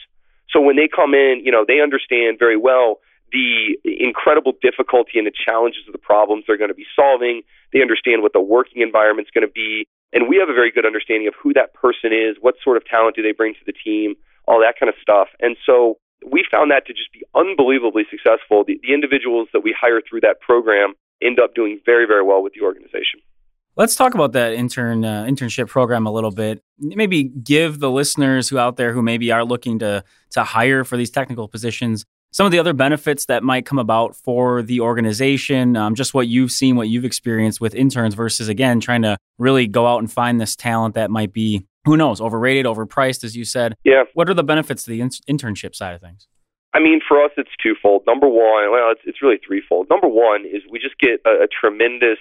So 0.49 0.59
when 0.59 0.75
they 0.75 0.87
come 0.87 1.13
in, 1.13 1.41
you 1.43 1.51
know, 1.51 1.63
they 1.67 1.79
understand 1.79 2.37
very 2.39 2.57
well 2.57 2.99
the 3.31 3.79
incredible 3.83 4.53
difficulty 4.61 5.15
and 5.15 5.25
the 5.25 5.31
challenges 5.31 5.87
of 5.87 5.93
the 5.93 6.03
problems 6.03 6.43
they're 6.45 6.57
going 6.57 6.69
to 6.69 6.75
be 6.75 6.87
solving. 6.95 7.41
They 7.71 7.81
understand 7.81 8.21
what 8.21 8.33
the 8.33 8.41
working 8.41 8.81
environment's 8.81 9.31
going 9.31 9.47
to 9.47 9.51
be. 9.51 9.87
And 10.11 10.27
we 10.27 10.35
have 10.37 10.49
a 10.49 10.53
very 10.53 10.71
good 10.71 10.85
understanding 10.85 11.27
of 11.27 11.33
who 11.41 11.53
that 11.53 11.73
person 11.73 12.11
is, 12.11 12.35
what 12.41 12.55
sort 12.61 12.75
of 12.75 12.83
talent 12.85 13.15
do 13.15 13.23
they 13.23 13.31
bring 13.31 13.53
to 13.53 13.65
the 13.65 13.71
team, 13.71 14.15
all 14.47 14.59
that 14.59 14.75
kind 14.77 14.89
of 14.89 14.95
stuff. 15.01 15.29
And 15.39 15.55
so 15.65 15.97
we 16.27 16.45
found 16.51 16.71
that 16.71 16.85
to 16.87 16.93
just 16.93 17.11
be 17.13 17.23
unbelievably 17.33 18.03
successful. 18.11 18.65
The, 18.67 18.79
the 18.83 18.93
individuals 18.93 19.47
that 19.53 19.63
we 19.63 19.71
hire 19.71 20.01
through 20.03 20.21
that 20.21 20.41
program 20.41 20.93
end 21.23 21.39
up 21.39 21.55
doing 21.55 21.79
very, 21.85 22.05
very 22.05 22.23
well 22.23 22.43
with 22.43 22.53
the 22.53 22.61
organization. 22.61 23.23
Let's 23.81 23.95
talk 23.95 24.13
about 24.13 24.33
that 24.33 24.53
intern 24.53 25.03
uh, 25.03 25.23
internship 25.23 25.67
program 25.67 26.05
a 26.05 26.11
little 26.11 26.29
bit. 26.29 26.61
Maybe 26.77 27.23
give 27.23 27.79
the 27.79 27.89
listeners 27.89 28.47
who 28.47 28.59
out 28.59 28.77
there 28.77 28.93
who 28.93 29.01
maybe 29.01 29.31
are 29.31 29.43
looking 29.43 29.79
to 29.79 30.03
to 30.33 30.43
hire 30.43 30.83
for 30.83 30.97
these 30.97 31.09
technical 31.09 31.47
positions 31.47 32.05
some 32.29 32.45
of 32.45 32.51
the 32.51 32.59
other 32.59 32.73
benefits 32.73 33.25
that 33.25 33.41
might 33.41 33.65
come 33.65 33.79
about 33.79 34.15
for 34.15 34.61
the 34.61 34.81
organization. 34.81 35.75
Um, 35.75 35.95
just 35.95 36.13
what 36.13 36.27
you've 36.27 36.51
seen, 36.51 36.75
what 36.75 36.89
you've 36.89 37.05
experienced 37.05 37.59
with 37.59 37.73
interns 37.73 38.13
versus 38.13 38.49
again 38.49 38.81
trying 38.81 39.01
to 39.01 39.17
really 39.39 39.65
go 39.65 39.87
out 39.87 39.97
and 39.97 40.11
find 40.11 40.39
this 40.39 40.55
talent 40.55 40.93
that 40.93 41.09
might 41.09 41.33
be 41.33 41.65
who 41.85 41.97
knows 41.97 42.21
overrated, 42.21 42.67
overpriced, 42.67 43.23
as 43.23 43.35
you 43.35 43.45
said. 43.45 43.75
Yeah. 43.83 44.03
What 44.13 44.29
are 44.29 44.35
the 44.35 44.43
benefits 44.43 44.83
to 44.83 44.91
the 44.91 45.01
in- 45.01 45.09
internship 45.27 45.73
side 45.73 45.95
of 45.95 46.01
things? 46.01 46.27
I 46.75 46.79
mean, 46.79 47.01
for 47.05 47.19
us, 47.25 47.31
it's 47.35 47.49
twofold. 47.63 48.03
Number 48.05 48.27
one, 48.27 48.69
well, 48.69 48.91
it's, 48.91 49.01
it's 49.05 49.23
really 49.23 49.39
threefold. 49.43 49.87
Number 49.89 50.07
one 50.07 50.45
is 50.45 50.61
we 50.69 50.77
just 50.77 50.99
get 50.99 51.19
a, 51.25 51.45
a 51.45 51.47
tremendous 51.47 52.19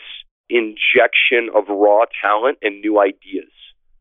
injection 0.50 1.49
of 1.55 1.64
raw 1.69 2.05
talent 2.20 2.58
and 2.62 2.81
new 2.81 3.00
ideas, 3.00 3.52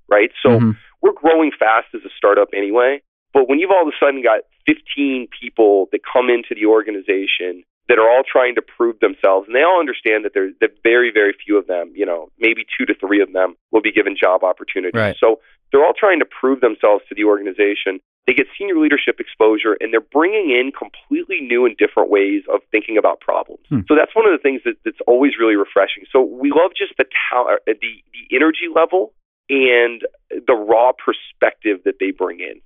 right? 0.09 0.31
So 0.41 0.49
mm-hmm. 0.49 0.71
we're 1.01 1.13
growing 1.13 1.51
fast 1.57 1.87
as 1.93 2.01
a 2.05 2.09
startup 2.17 2.49
anyway. 2.55 3.01
But 3.33 3.47
when 3.47 3.59
you've 3.59 3.71
all 3.71 3.83
of 3.83 3.87
a 3.87 3.97
sudden 4.03 4.23
got 4.23 4.41
15 4.65 5.27
people 5.39 5.87
that 5.91 6.01
come 6.01 6.29
into 6.29 6.55
the 6.55 6.65
organization 6.65 7.63
that 7.87 7.97
are 7.97 8.09
all 8.09 8.23
trying 8.25 8.55
to 8.55 8.61
prove 8.61 8.99
themselves, 8.99 9.47
and 9.47 9.55
they 9.55 9.63
all 9.63 9.79
understand 9.79 10.25
that 10.25 10.31
there's 10.33 10.53
that 10.61 10.71
very, 10.83 11.11
very 11.13 11.33
few 11.33 11.57
of 11.57 11.67
them, 11.67 11.91
you 11.95 12.05
know, 12.05 12.29
maybe 12.37 12.65
two 12.77 12.85
to 12.85 12.93
three 12.93 13.21
of 13.21 13.33
them 13.33 13.55
will 13.71 13.81
be 13.81 13.91
given 13.91 14.15
job 14.19 14.43
opportunities. 14.43 14.97
Right. 14.97 15.15
So 15.19 15.39
they're 15.71 15.85
all 15.85 15.97
trying 15.97 16.19
to 16.19 16.25
prove 16.25 16.61
themselves 16.61 17.03
to 17.09 17.15
the 17.15 17.25
organization. 17.25 17.99
They 18.27 18.33
get 18.33 18.47
senior 18.57 18.77
leadership 18.77 19.19
exposure, 19.19 19.75
and 19.79 19.91
they're 19.91 20.01
bringing 20.01 20.51
in 20.51 20.71
completely 20.71 21.41
new 21.41 21.65
and 21.65 21.75
different 21.77 22.11
ways 22.11 22.43
of 22.53 22.61
thinking 22.69 22.97
about 22.97 23.21
problems. 23.21 23.65
Hmm. 23.69 23.81
So 23.87 23.95
that's 23.95 24.15
one 24.15 24.27
of 24.27 24.31
the 24.31 24.41
things 24.41 24.61
that, 24.65 24.75
that's 24.85 25.01
always 25.07 25.33
really 25.39 25.55
refreshing. 25.55 26.03
So 26.11 26.21
we 26.21 26.51
love 26.51 26.71
just 26.77 26.93
the 26.97 27.05
ta- 27.05 27.57
the 27.65 27.73
the 27.73 28.35
energy 28.35 28.69
level 28.73 29.13
and 29.49 30.05
the 30.29 30.53
raw 30.53 30.91
perspective 30.93 31.81
that 31.85 31.95
they 31.99 32.11
bring 32.11 32.39
in. 32.39 32.61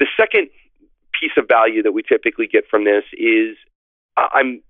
The 0.00 0.06
second 0.16 0.48
piece 1.18 1.32
of 1.36 1.46
value 1.48 1.82
that 1.82 1.92
we 1.92 2.02
typically 2.02 2.46
get 2.46 2.64
from 2.68 2.84
this 2.84 3.04
is 3.12 3.56
I'm 4.16 4.62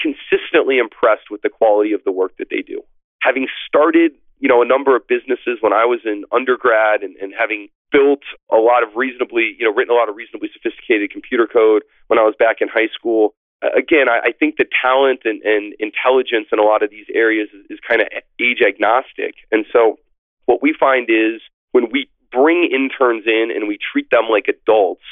consistently 0.00 0.78
impressed 0.78 1.30
with 1.30 1.42
the 1.42 1.48
quality 1.48 1.92
of 1.92 2.02
the 2.04 2.12
work 2.12 2.36
that 2.38 2.48
they 2.50 2.62
do. 2.62 2.82
Having 3.22 3.48
started, 3.66 4.12
you 4.38 4.48
know, 4.48 4.62
a 4.62 4.66
number 4.66 4.94
of 4.96 5.06
businesses 5.06 5.58
when 5.60 5.72
I 5.72 5.84
was 5.84 6.00
in 6.04 6.24
undergrad 6.32 7.02
and, 7.02 7.16
and 7.16 7.32
having 7.36 7.68
built 7.92 8.22
a 8.50 8.56
lot 8.56 8.82
of 8.82 8.90
reasonably, 8.96 9.54
you 9.58 9.64
know, 9.64 9.72
written 9.72 9.94
a 9.94 9.98
lot 9.98 10.08
of 10.08 10.16
reasonably 10.16 10.50
sophisticated 10.52 11.10
computer 11.10 11.46
code 11.46 11.82
when 12.08 12.18
I 12.18 12.22
was 12.22 12.34
back 12.38 12.56
in 12.60 12.68
high 12.68 12.88
school. 12.92 13.34
Uh, 13.62 13.68
again, 13.76 14.08
I, 14.08 14.28
I 14.28 14.32
think 14.32 14.56
the 14.56 14.66
talent 14.82 15.20
and, 15.24 15.42
and 15.42 15.74
intelligence 15.78 16.48
in 16.52 16.58
a 16.58 16.62
lot 16.62 16.82
of 16.82 16.90
these 16.90 17.06
areas 17.14 17.48
is, 17.54 17.66
is 17.70 17.78
kind 17.88 18.00
of 18.00 18.08
age 18.40 18.60
agnostic. 18.66 19.34
And 19.50 19.64
so 19.72 19.98
what 20.46 20.62
we 20.62 20.74
find 20.78 21.08
is 21.08 21.40
when 21.72 21.86
we 21.90 22.10
bring 22.32 22.68
interns 22.70 23.24
in 23.26 23.50
and 23.54 23.68
we 23.68 23.78
treat 23.78 24.10
them 24.10 24.26
like 24.30 24.46
adults 24.48 25.04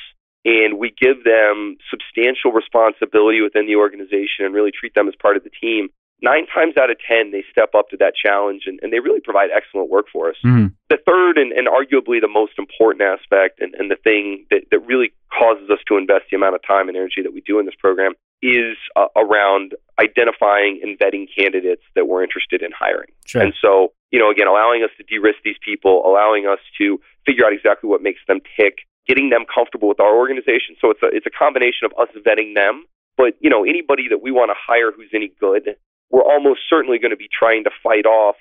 and 0.44 0.78
we 0.78 0.92
give 1.00 1.24
them 1.24 1.76
substantial 1.90 2.52
responsibility 2.52 3.40
within 3.40 3.66
the 3.66 3.76
organization 3.76 4.44
and 4.44 4.52
really 4.52 4.72
treat 4.72 4.94
them 4.94 5.08
as 5.08 5.14
part 5.20 5.36
of 5.36 5.44
the 5.44 5.50
team, 5.50 5.88
nine 6.24 6.46
times 6.48 6.74
out 6.80 6.90
of 6.90 6.96
10, 7.06 7.30
they 7.30 7.44
step 7.52 7.76
up 7.76 7.90
to 7.90 7.96
that 7.98 8.14
challenge 8.16 8.62
and, 8.66 8.80
and 8.82 8.92
they 8.92 8.98
really 8.98 9.20
provide 9.20 9.50
excellent 9.54 9.90
work 9.90 10.06
for 10.10 10.30
us. 10.30 10.36
Mm-hmm. 10.42 10.72
The 10.88 10.98
third 11.04 11.36
and, 11.36 11.52
and 11.52 11.68
arguably 11.68 12.20
the 12.20 12.32
most 12.32 12.52
important 12.58 13.02
aspect 13.04 13.60
and, 13.60 13.74
and 13.74 13.90
the 13.90 14.00
thing 14.00 14.46
that, 14.50 14.62
that 14.72 14.80
really 14.80 15.12
causes 15.28 15.68
us 15.68 15.78
to 15.88 15.98
invest 15.98 16.32
the 16.32 16.36
amount 16.36 16.54
of 16.54 16.62
time 16.66 16.88
and 16.88 16.96
energy 16.96 17.20
that 17.22 17.34
we 17.34 17.42
do 17.42 17.60
in 17.60 17.66
this 17.66 17.76
program 17.78 18.12
is 18.40 18.76
uh, 18.96 19.12
around 19.16 19.74
identifying 20.00 20.80
and 20.82 20.98
vetting 20.98 21.28
candidates 21.28 21.82
that 21.94 22.08
we're 22.08 22.24
interested 22.24 22.62
in 22.62 22.72
hiring. 22.72 23.12
Sure. 23.26 23.42
And 23.42 23.52
so, 23.60 23.92
you 24.10 24.18
know, 24.18 24.30
again, 24.30 24.48
allowing 24.48 24.82
us 24.82 24.90
to 24.96 25.04
de-risk 25.04 25.38
these 25.44 25.60
people, 25.64 26.02
allowing 26.04 26.46
us 26.46 26.60
to 26.78 27.00
figure 27.26 27.44
out 27.44 27.52
exactly 27.52 27.88
what 27.88 28.02
makes 28.02 28.20
them 28.26 28.40
tick, 28.56 28.88
getting 29.06 29.28
them 29.28 29.44
comfortable 29.52 29.88
with 29.88 30.00
our 30.00 30.16
organization. 30.16 30.76
So 30.80 30.90
it's 30.90 31.02
a 31.02 31.08
it's 31.12 31.26
a 31.26 31.30
combination 31.30 31.84
of 31.84 31.92
us 32.00 32.08
vetting 32.24 32.54
them 32.54 32.84
But, 33.16 33.34
you 33.40 33.50
know, 33.50 33.64
anybody 33.64 34.08
that 34.08 34.22
we 34.22 34.30
want 34.30 34.50
to 34.50 34.58
hire 34.58 34.90
who's 34.90 35.10
any 35.14 35.30
good, 35.38 35.76
we're 36.14 36.22
almost 36.22 36.60
certainly 36.70 37.00
going 37.00 37.10
to 37.10 37.16
be 37.16 37.26
trying 37.26 37.64
to 37.64 37.70
fight 37.82 38.06
off, 38.06 38.36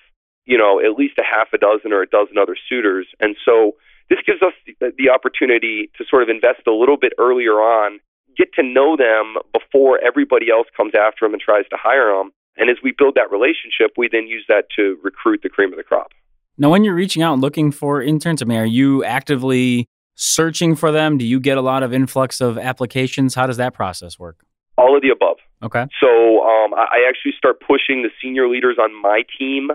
you 0.46 0.60
know, 0.60 0.80
at 0.80 0.94
least 0.94 1.18
a 1.18 1.24
half 1.26 1.48
a 1.54 1.58
dozen 1.58 1.92
or 1.92 2.04
a 2.04 2.08
dozen 2.08 2.38
other 2.38 2.56
suitors. 2.70 3.08
And 3.20 3.36
so 3.44 3.72
this 4.12 4.20
gives 4.28 4.44
us 4.44 4.54
the, 4.80 4.94
the 4.96 5.10
opportunity 5.10 5.90
to 5.98 6.06
sort 6.08 6.22
of 6.22 6.30
invest 6.30 6.68
a 6.68 6.72
little 6.72 6.98
bit 6.98 7.14
earlier 7.18 7.54
on, 7.54 7.98
get 8.38 8.54
to 8.54 8.64
know 8.64 8.96
them 8.96 9.42
before 9.58 9.98
everybody 10.06 10.52
else 10.52 10.68
comes 10.78 10.94
after 10.94 11.26
them 11.26 11.34
and 11.34 11.42
tries 11.42 11.68
to 11.70 11.78
hire 11.82 12.14
them. 12.16 12.30
And 12.58 12.70
as 12.70 12.78
we 12.84 12.94
build 12.96 13.16
that 13.16 13.32
relationship, 13.32 13.98
we 13.98 14.08
then 14.12 14.28
use 14.28 14.46
that 14.50 14.66
to 14.78 15.00
recruit 15.02 15.40
the 15.42 15.50
cream 15.50 15.74
of 15.74 15.78
the 15.78 15.84
crop. 15.84 16.12
Now, 16.60 16.70
when 16.70 16.84
you're 16.84 16.94
reaching 16.94 17.24
out 17.24 17.34
and 17.34 17.42
looking 17.42 17.72
for 17.72 18.04
interns, 18.04 18.44
I 18.44 18.46
mean, 18.46 18.60
are 18.60 18.66
you 18.66 19.04
actively 19.04 19.88
searching 20.14 20.76
for 20.76 20.92
them? 20.92 21.18
Do 21.18 21.26
you 21.26 21.40
get 21.40 21.58
a 21.58 21.62
lot 21.62 21.82
of 21.82 21.92
influx 21.92 22.40
of 22.40 22.60
applications? 22.60 23.34
How 23.34 23.48
does 23.48 23.58
that 23.58 23.74
process 23.74 24.20
work? 24.20 24.46
All 24.78 24.96
of 24.96 25.02
the 25.02 25.10
above. 25.10 25.38
Okay. 25.64 25.86
So 26.00 26.44
um, 26.44 26.74
I 26.74 27.08
actually 27.08 27.34
start 27.38 27.62
pushing 27.62 28.04
the 28.04 28.10
senior 28.22 28.50
leaders 28.50 28.78
on 28.80 28.94
my 29.02 29.24
team, 29.40 29.70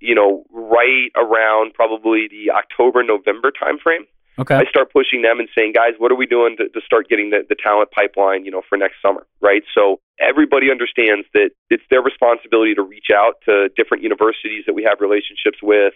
you 0.00 0.14
know, 0.14 0.44
right 0.50 1.10
around 1.16 1.74
probably 1.74 2.28
the 2.28 2.50
October, 2.50 3.02
November 3.02 3.52
timeframe. 3.52 4.08
Okay. 4.36 4.56
I 4.56 4.64
start 4.64 4.92
pushing 4.92 5.22
them 5.22 5.38
and 5.38 5.48
saying, 5.54 5.74
guys, 5.74 5.92
what 5.98 6.10
are 6.10 6.16
we 6.16 6.26
doing 6.26 6.56
to, 6.56 6.68
to 6.68 6.80
start 6.84 7.08
getting 7.08 7.30
the, 7.30 7.46
the 7.48 7.54
talent 7.54 7.90
pipeline, 7.92 8.44
you 8.44 8.50
know, 8.50 8.62
for 8.68 8.76
next 8.76 8.96
summer, 9.00 9.26
right? 9.40 9.62
So 9.72 10.00
everybody 10.18 10.72
understands 10.72 11.26
that 11.34 11.50
it's 11.70 11.84
their 11.88 12.02
responsibility 12.02 12.74
to 12.74 12.82
reach 12.82 13.14
out 13.14 13.34
to 13.44 13.68
different 13.76 14.02
universities 14.02 14.64
that 14.66 14.74
we 14.74 14.82
have 14.82 14.98
relationships 14.98 15.62
with, 15.62 15.94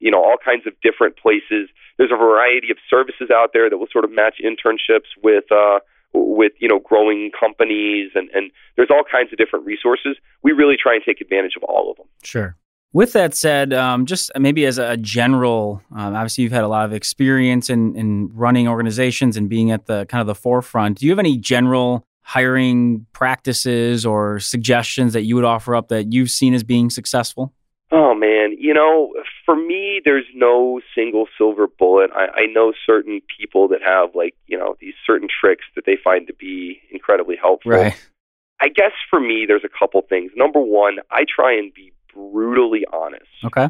you 0.00 0.10
know, 0.10 0.22
all 0.22 0.36
kinds 0.36 0.66
of 0.66 0.74
different 0.82 1.16
places. 1.16 1.70
There's 1.96 2.12
a 2.12 2.16
variety 2.18 2.70
of 2.70 2.76
services 2.90 3.30
out 3.32 3.50
there 3.54 3.70
that 3.70 3.78
will 3.78 3.88
sort 3.90 4.04
of 4.04 4.12
match 4.12 4.36
internships 4.44 5.08
with, 5.22 5.44
uh, 5.50 5.80
with 6.14 6.52
you 6.58 6.68
know 6.68 6.78
growing 6.78 7.30
companies 7.38 8.10
and 8.14 8.28
and 8.34 8.50
there's 8.76 8.90
all 8.90 9.02
kinds 9.10 9.32
of 9.32 9.38
different 9.38 9.64
resources 9.64 10.16
we 10.42 10.52
really 10.52 10.76
try 10.80 10.94
and 10.94 11.02
take 11.04 11.20
advantage 11.20 11.52
of 11.56 11.62
all 11.64 11.90
of 11.90 11.96
them 11.96 12.06
sure 12.22 12.56
with 12.92 13.12
that 13.12 13.34
said, 13.34 13.74
um, 13.74 14.06
just 14.06 14.30
maybe 14.38 14.64
as 14.64 14.78
a 14.78 14.96
general, 14.96 15.82
um, 15.94 16.14
obviously 16.14 16.44
you've 16.44 16.54
had 16.54 16.64
a 16.64 16.68
lot 16.68 16.86
of 16.86 16.94
experience 16.94 17.68
in, 17.68 17.94
in 17.94 18.30
running 18.32 18.66
organizations 18.66 19.36
and 19.36 19.48
being 19.48 19.70
at 19.70 19.86
the 19.86 20.06
kind 20.06 20.22
of 20.22 20.26
the 20.26 20.34
forefront. 20.34 20.98
Do 20.98 21.06
you 21.06 21.12
have 21.12 21.18
any 21.18 21.36
general 21.36 22.06
hiring 22.22 23.06
practices 23.12 24.06
or 24.06 24.38
suggestions 24.38 25.12
that 25.12 25.22
you 25.22 25.34
would 25.34 25.44
offer 25.44 25.74
up 25.74 25.88
that 25.88 26.12
you've 26.12 26.30
seen 26.30 26.54
as 26.54 26.62
being 26.62 26.88
successful? 26.90 27.52
Oh 27.90 28.14
man, 28.14 28.54
you 28.58 28.72
know, 28.72 29.12
for 29.48 29.56
me, 29.56 30.02
there's 30.04 30.26
no 30.34 30.78
single 30.94 31.26
silver 31.38 31.66
bullet. 31.66 32.10
I, 32.14 32.42
I 32.42 32.46
know 32.52 32.74
certain 32.84 33.22
people 33.34 33.68
that 33.68 33.80
have 33.82 34.14
like 34.14 34.34
you 34.46 34.58
know 34.58 34.76
these 34.78 34.92
certain 35.06 35.26
tricks 35.26 35.64
that 35.74 35.86
they 35.86 35.96
find 36.04 36.26
to 36.26 36.34
be 36.34 36.82
incredibly 36.90 37.36
helpful. 37.40 37.72
Right. 37.72 37.98
I 38.60 38.68
guess 38.68 38.92
for 39.08 39.20
me, 39.20 39.46
there's 39.48 39.64
a 39.64 39.70
couple 39.70 40.02
things. 40.06 40.32
Number 40.36 40.60
one, 40.60 40.98
I 41.10 41.24
try 41.24 41.54
and 41.54 41.72
be 41.72 41.92
brutally 42.12 42.84
honest. 42.92 43.24
Okay. 43.42 43.68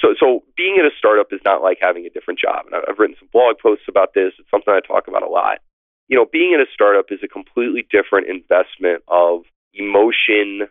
So, 0.00 0.14
so 0.20 0.44
being 0.56 0.76
at 0.78 0.84
a 0.84 0.94
startup 0.96 1.32
is 1.32 1.40
not 1.44 1.62
like 1.62 1.78
having 1.80 2.06
a 2.06 2.10
different 2.10 2.38
job. 2.38 2.66
And 2.66 2.76
I've 2.76 2.98
written 2.98 3.16
some 3.18 3.28
blog 3.32 3.56
posts 3.58 3.86
about 3.88 4.14
this. 4.14 4.32
It's 4.38 4.50
something 4.50 4.72
I 4.72 4.80
talk 4.86 5.08
about 5.08 5.24
a 5.24 5.28
lot. 5.28 5.58
You 6.06 6.16
know, 6.16 6.26
being 6.30 6.54
at 6.54 6.60
a 6.60 6.70
startup 6.72 7.06
is 7.10 7.20
a 7.24 7.28
completely 7.28 7.86
different 7.90 8.28
investment 8.28 9.02
of 9.08 9.42
emotion, 9.74 10.68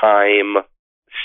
time, 0.00 0.62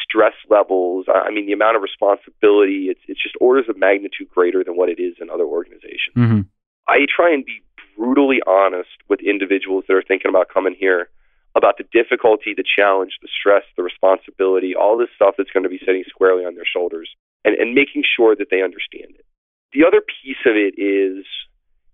stress 0.07 0.33
levels. 0.49 1.05
I 1.13 1.31
mean, 1.31 1.45
the 1.45 1.53
amount 1.53 1.75
of 1.75 1.81
responsibility. 1.81 2.87
It's 2.89 3.01
it's 3.07 3.21
just 3.21 3.35
orders 3.41 3.65
of 3.69 3.77
magnitude 3.77 4.29
greater 4.29 4.63
than 4.63 4.75
what 4.75 4.89
it 4.89 4.99
is 4.99 5.15
in 5.19 5.29
other 5.29 5.45
organizations. 5.45 6.15
Mm-hmm. 6.15 6.41
I 6.87 7.05
try 7.13 7.33
and 7.33 7.45
be 7.45 7.61
brutally 7.97 8.39
honest 8.47 8.89
with 9.09 9.19
individuals 9.21 9.85
that 9.87 9.95
are 9.95 10.03
thinking 10.03 10.29
about 10.29 10.47
coming 10.53 10.75
here 10.77 11.09
about 11.55 11.77
the 11.77 11.85
difficulty, 11.91 12.53
the 12.55 12.63
challenge, 12.63 13.17
the 13.21 13.27
stress, 13.27 13.63
the 13.75 13.83
responsibility, 13.83 14.75
all 14.75 14.95
this 14.95 15.09
stuff 15.15 15.33
that's 15.37 15.49
going 15.49 15.63
to 15.63 15.69
be 15.69 15.79
sitting 15.79 16.03
squarely 16.07 16.45
on 16.45 16.53
their 16.53 16.65
shoulders, 16.65 17.09
and, 17.43 17.55
and 17.55 17.73
making 17.73 18.03
sure 18.05 18.35
that 18.35 18.47
they 18.51 18.61
understand 18.61 19.17
it. 19.17 19.25
The 19.73 19.83
other 19.83 20.01
piece 20.01 20.37
of 20.45 20.55
it 20.55 20.77
is, 20.77 21.25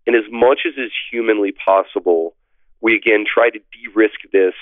in 0.05 0.15
as 0.15 0.27
much 0.29 0.67
as 0.67 0.73
is 0.77 0.91
humanly 1.09 1.53
possible, 1.53 2.35
we 2.81 2.95
again 2.95 3.23
try 3.25 3.49
to 3.49 3.59
de 3.59 3.87
risk 3.95 4.19
this 4.31 4.53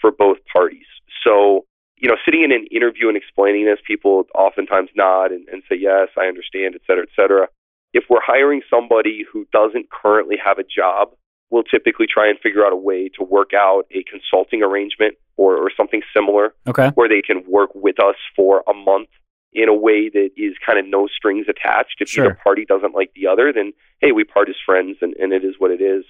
for 0.00 0.10
both 0.10 0.38
parties. 0.50 0.88
So, 1.22 1.66
you 2.00 2.08
know, 2.08 2.16
sitting 2.24 2.42
in 2.42 2.50
an 2.50 2.66
interview 2.70 3.08
and 3.08 3.16
explaining 3.16 3.66
this, 3.66 3.78
people 3.86 4.24
oftentimes 4.34 4.88
nod 4.96 5.32
and, 5.32 5.46
and 5.48 5.62
say, 5.68 5.76
yes, 5.78 6.08
I 6.16 6.26
understand, 6.26 6.74
et 6.74 6.80
cetera, 6.86 7.02
et 7.02 7.10
cetera. 7.14 7.48
If 7.92 8.04
we're 8.08 8.22
hiring 8.24 8.62
somebody 8.70 9.24
who 9.30 9.46
doesn't 9.52 9.90
currently 9.90 10.36
have 10.42 10.58
a 10.58 10.64
job, 10.64 11.10
we'll 11.50 11.64
typically 11.64 12.06
try 12.06 12.28
and 12.28 12.38
figure 12.38 12.64
out 12.64 12.72
a 12.72 12.76
way 12.76 13.10
to 13.18 13.24
work 13.24 13.50
out 13.54 13.82
a 13.90 14.02
consulting 14.04 14.62
arrangement 14.62 15.16
or, 15.36 15.56
or 15.56 15.70
something 15.76 16.00
similar 16.14 16.54
okay. 16.66 16.90
where 16.94 17.08
they 17.08 17.20
can 17.20 17.42
work 17.46 17.70
with 17.74 18.00
us 18.00 18.16
for 18.34 18.62
a 18.68 18.72
month 18.72 19.08
in 19.52 19.68
a 19.68 19.74
way 19.74 20.08
that 20.08 20.30
is 20.36 20.54
kind 20.64 20.78
of 20.78 20.86
no 20.86 21.08
strings 21.08 21.46
attached. 21.48 21.96
If 21.98 22.08
Sure. 22.08 22.26
either 22.26 22.38
party 22.42 22.64
doesn't 22.64 22.94
like 22.94 23.12
the 23.14 23.26
other, 23.26 23.52
then 23.52 23.72
hey, 24.00 24.12
we 24.12 24.24
part 24.24 24.48
as 24.48 24.54
friends 24.64 24.98
and, 25.02 25.14
and 25.16 25.32
it 25.32 25.44
is 25.44 25.56
what 25.58 25.70
it 25.72 25.80
is. 25.80 26.04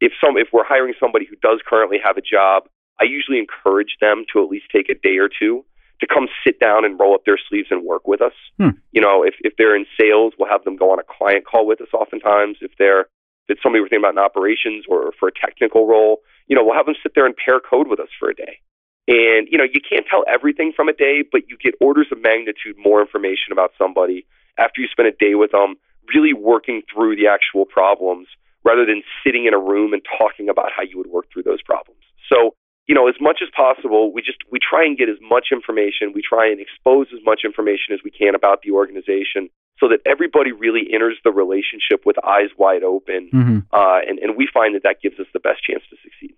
If 0.00 0.12
some 0.22 0.36
if 0.36 0.48
we're 0.52 0.64
hiring 0.64 0.94
somebody 0.98 1.24
who 1.24 1.36
does 1.36 1.60
currently 1.66 1.98
have 2.02 2.16
a 2.16 2.22
job, 2.22 2.64
I 3.00 3.04
usually 3.04 3.38
encourage 3.38 3.96
them 4.00 4.24
to 4.32 4.42
at 4.42 4.48
least 4.50 4.66
take 4.72 4.88
a 4.90 4.94
day 4.94 5.16
or 5.18 5.28
two 5.28 5.64
to 6.00 6.06
come 6.06 6.28
sit 6.44 6.58
down 6.58 6.84
and 6.84 6.98
roll 6.98 7.14
up 7.14 7.24
their 7.24 7.38
sleeves 7.48 7.68
and 7.70 7.84
work 7.84 8.06
with 8.06 8.22
us. 8.22 8.32
Hmm. 8.58 8.80
You 8.92 9.00
know, 9.00 9.22
if 9.22 9.34
if 9.40 9.54
they're 9.56 9.76
in 9.76 9.86
sales, 10.00 10.34
we'll 10.38 10.50
have 10.50 10.64
them 10.64 10.76
go 10.76 10.92
on 10.92 10.98
a 10.98 11.04
client 11.04 11.44
call 11.46 11.66
with 11.66 11.80
us 11.80 11.88
oftentimes. 11.92 12.58
If 12.60 12.72
they're 12.78 13.00
if 13.48 13.56
it's 13.56 13.62
somebody 13.62 13.80
we're 13.80 13.88
thinking 13.88 14.04
about 14.04 14.14
in 14.14 14.24
operations 14.24 14.84
or 14.88 15.12
for 15.18 15.28
a 15.28 15.32
technical 15.32 15.86
role, 15.86 16.20
you 16.46 16.56
know, 16.56 16.64
we'll 16.64 16.76
have 16.76 16.86
them 16.86 16.96
sit 17.02 17.12
there 17.14 17.26
and 17.26 17.34
pair 17.36 17.60
code 17.60 17.88
with 17.88 18.00
us 18.00 18.08
for 18.18 18.30
a 18.30 18.34
day. 18.34 18.60
And, 19.08 19.48
you 19.50 19.58
know, 19.58 19.64
you 19.64 19.80
can't 19.80 20.06
tell 20.08 20.24
everything 20.28 20.72
from 20.74 20.88
a 20.88 20.92
day, 20.92 21.24
but 21.26 21.42
you 21.48 21.56
get 21.58 21.74
orders 21.80 22.06
of 22.12 22.22
magnitude 22.22 22.76
more 22.78 23.00
information 23.00 23.50
about 23.50 23.72
somebody 23.76 24.26
after 24.56 24.80
you 24.80 24.86
spend 24.86 25.08
a 25.08 25.12
day 25.12 25.34
with 25.34 25.50
them, 25.50 25.74
really 26.14 26.32
working 26.32 26.82
through 26.92 27.16
the 27.16 27.26
actual 27.26 27.64
problems 27.64 28.28
rather 28.62 28.84
than 28.86 29.02
sitting 29.24 29.46
in 29.46 29.54
a 29.54 29.58
room 29.58 29.92
and 29.92 30.02
talking 30.18 30.48
about 30.48 30.70
how 30.76 30.82
you 30.82 30.98
would 30.98 31.08
work 31.08 31.26
through 31.32 31.42
those 31.42 31.62
problems. 31.62 32.00
So, 32.30 32.54
you 32.90 32.96
know, 32.96 33.06
as 33.06 33.14
much 33.20 33.38
as 33.40 33.48
possible, 33.54 34.12
we 34.12 34.20
just 34.20 34.38
we 34.50 34.58
try 34.58 34.84
and 34.84 34.98
get 34.98 35.08
as 35.08 35.14
much 35.22 35.50
information, 35.52 36.10
we 36.12 36.22
try 36.28 36.50
and 36.50 36.60
expose 36.60 37.06
as 37.14 37.20
much 37.24 37.42
information 37.44 37.94
as 37.94 38.00
we 38.02 38.10
can 38.10 38.34
about 38.34 38.62
the 38.64 38.72
organization 38.72 39.48
so 39.78 39.86
that 39.86 40.00
everybody 40.04 40.50
really 40.50 40.90
enters 40.92 41.16
the 41.22 41.30
relationship 41.30 42.02
with 42.04 42.16
eyes 42.26 42.50
wide 42.58 42.82
open. 42.82 43.30
Mm-hmm. 43.32 43.58
Uh, 43.72 44.00
and, 44.08 44.18
and 44.18 44.36
we 44.36 44.48
find 44.52 44.74
that 44.74 44.82
that 44.82 44.96
gives 45.00 45.20
us 45.20 45.26
the 45.32 45.38
best 45.38 45.62
chance 45.62 45.84
to 45.88 45.96
succeed. 46.02 46.34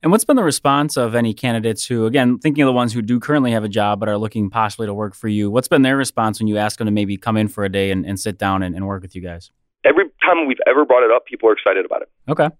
And 0.00 0.12
what's 0.12 0.24
been 0.24 0.36
the 0.36 0.44
response 0.44 0.96
of 0.96 1.16
any 1.16 1.34
candidates 1.34 1.84
who, 1.84 2.06
again, 2.06 2.38
thinking 2.38 2.62
of 2.62 2.68
the 2.68 2.72
ones 2.72 2.92
who 2.92 3.02
do 3.02 3.18
currently 3.18 3.50
have 3.50 3.64
a 3.64 3.68
job 3.68 3.98
but 3.98 4.08
are 4.08 4.18
looking 4.18 4.50
possibly 4.50 4.86
to 4.86 4.94
work 4.94 5.16
for 5.16 5.26
you? 5.26 5.50
What's 5.50 5.66
been 5.66 5.82
their 5.82 5.96
response 5.96 6.38
when 6.38 6.46
you 6.46 6.58
ask 6.58 6.78
them 6.78 6.86
to 6.86 6.92
maybe 6.92 7.16
come 7.16 7.36
in 7.36 7.48
for 7.48 7.64
a 7.64 7.68
day 7.68 7.90
and, 7.90 8.06
and 8.06 8.20
sit 8.20 8.38
down 8.38 8.62
and, 8.62 8.76
and 8.76 8.86
work 8.86 9.02
with 9.02 9.16
you 9.16 9.20
guys? 9.20 9.50
Every 9.84 10.04
time 10.24 10.46
we've 10.46 10.62
ever 10.68 10.84
brought 10.84 11.02
it 11.02 11.10
up, 11.10 11.26
people 11.26 11.48
are 11.48 11.54
excited 11.54 11.84
about 11.84 12.02
it. 12.02 12.08
Okay. 12.30 12.50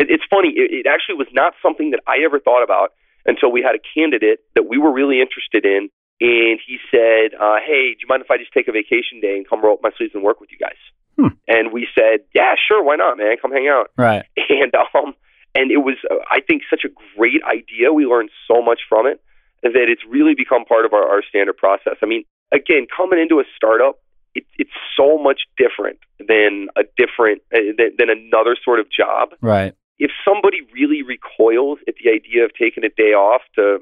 It 0.00 0.10
it's 0.10 0.24
funny. 0.28 0.50
It, 0.56 0.84
it 0.84 0.86
actually 0.88 1.16
was 1.16 1.28
not 1.32 1.54
something 1.62 1.90
that 1.90 2.00
I 2.06 2.24
ever 2.24 2.40
thought 2.40 2.64
about 2.64 2.92
until 3.26 3.52
we 3.52 3.62
had 3.62 3.74
a 3.74 3.82
candidate 3.94 4.40
that 4.54 4.68
we 4.68 4.78
were 4.78 4.92
really 4.92 5.20
interested 5.20 5.64
in. 5.64 5.90
And 6.20 6.60
he 6.60 6.78
said, 6.90 7.32
uh, 7.38 7.56
Hey, 7.64 7.96
do 7.96 8.00
you 8.00 8.08
mind 8.08 8.22
if 8.22 8.30
I 8.30 8.36
just 8.36 8.52
take 8.52 8.68
a 8.68 8.72
vacation 8.72 9.20
day 9.20 9.36
and 9.36 9.48
come 9.48 9.62
roll 9.62 9.74
up 9.74 9.80
my 9.82 9.90
sleeves 9.96 10.12
and 10.14 10.22
work 10.22 10.40
with 10.40 10.50
you 10.52 10.58
guys? 10.58 10.80
Hmm. 11.16 11.36
And 11.48 11.72
we 11.72 11.88
said, 11.94 12.24
Yeah, 12.34 12.54
sure. 12.56 12.82
Why 12.82 12.96
not, 12.96 13.16
man? 13.18 13.36
Come 13.40 13.52
hang 13.52 13.68
out. 13.68 13.90
Right. 13.96 14.24
and 14.48 14.74
um 14.74 15.14
and 15.54 15.70
it 15.70 15.78
was 15.78 15.96
uh, 16.10 16.16
I 16.30 16.40
think 16.40 16.62
such 16.68 16.84
a 16.84 16.90
great 17.16 17.42
idea. 17.44 17.92
We 17.92 18.06
learned 18.06 18.30
so 18.46 18.62
much 18.62 18.80
from 18.88 19.06
it 19.06 19.20
that 19.62 19.88
it's 19.88 20.02
really 20.08 20.34
become 20.34 20.64
part 20.64 20.84
of 20.84 20.92
our, 20.92 21.06
our 21.06 21.22
standard 21.28 21.56
process. 21.56 21.96
I 22.02 22.06
mean, 22.06 22.24
again, 22.52 22.86
coming 22.94 23.20
into 23.20 23.40
a 23.40 23.44
startup, 23.56 23.98
it, 24.34 24.44
it's 24.58 24.70
so 24.96 25.18
much 25.18 25.42
different 25.58 25.98
than 26.18 26.68
a 26.76 26.82
different 26.96 27.42
uh, 27.52 27.76
than, 27.76 27.92
than 27.98 28.10
another 28.10 28.56
sort 28.62 28.80
of 28.80 28.86
job. 28.90 29.30
Right. 29.40 29.74
If 30.00 30.10
somebody 30.24 30.62
really 30.74 31.02
recoils 31.02 31.78
at 31.86 31.94
the 32.02 32.10
idea 32.10 32.44
of 32.44 32.50
taking 32.58 32.84
a 32.84 32.88
day 32.88 33.12
off 33.12 33.42
to 33.54 33.78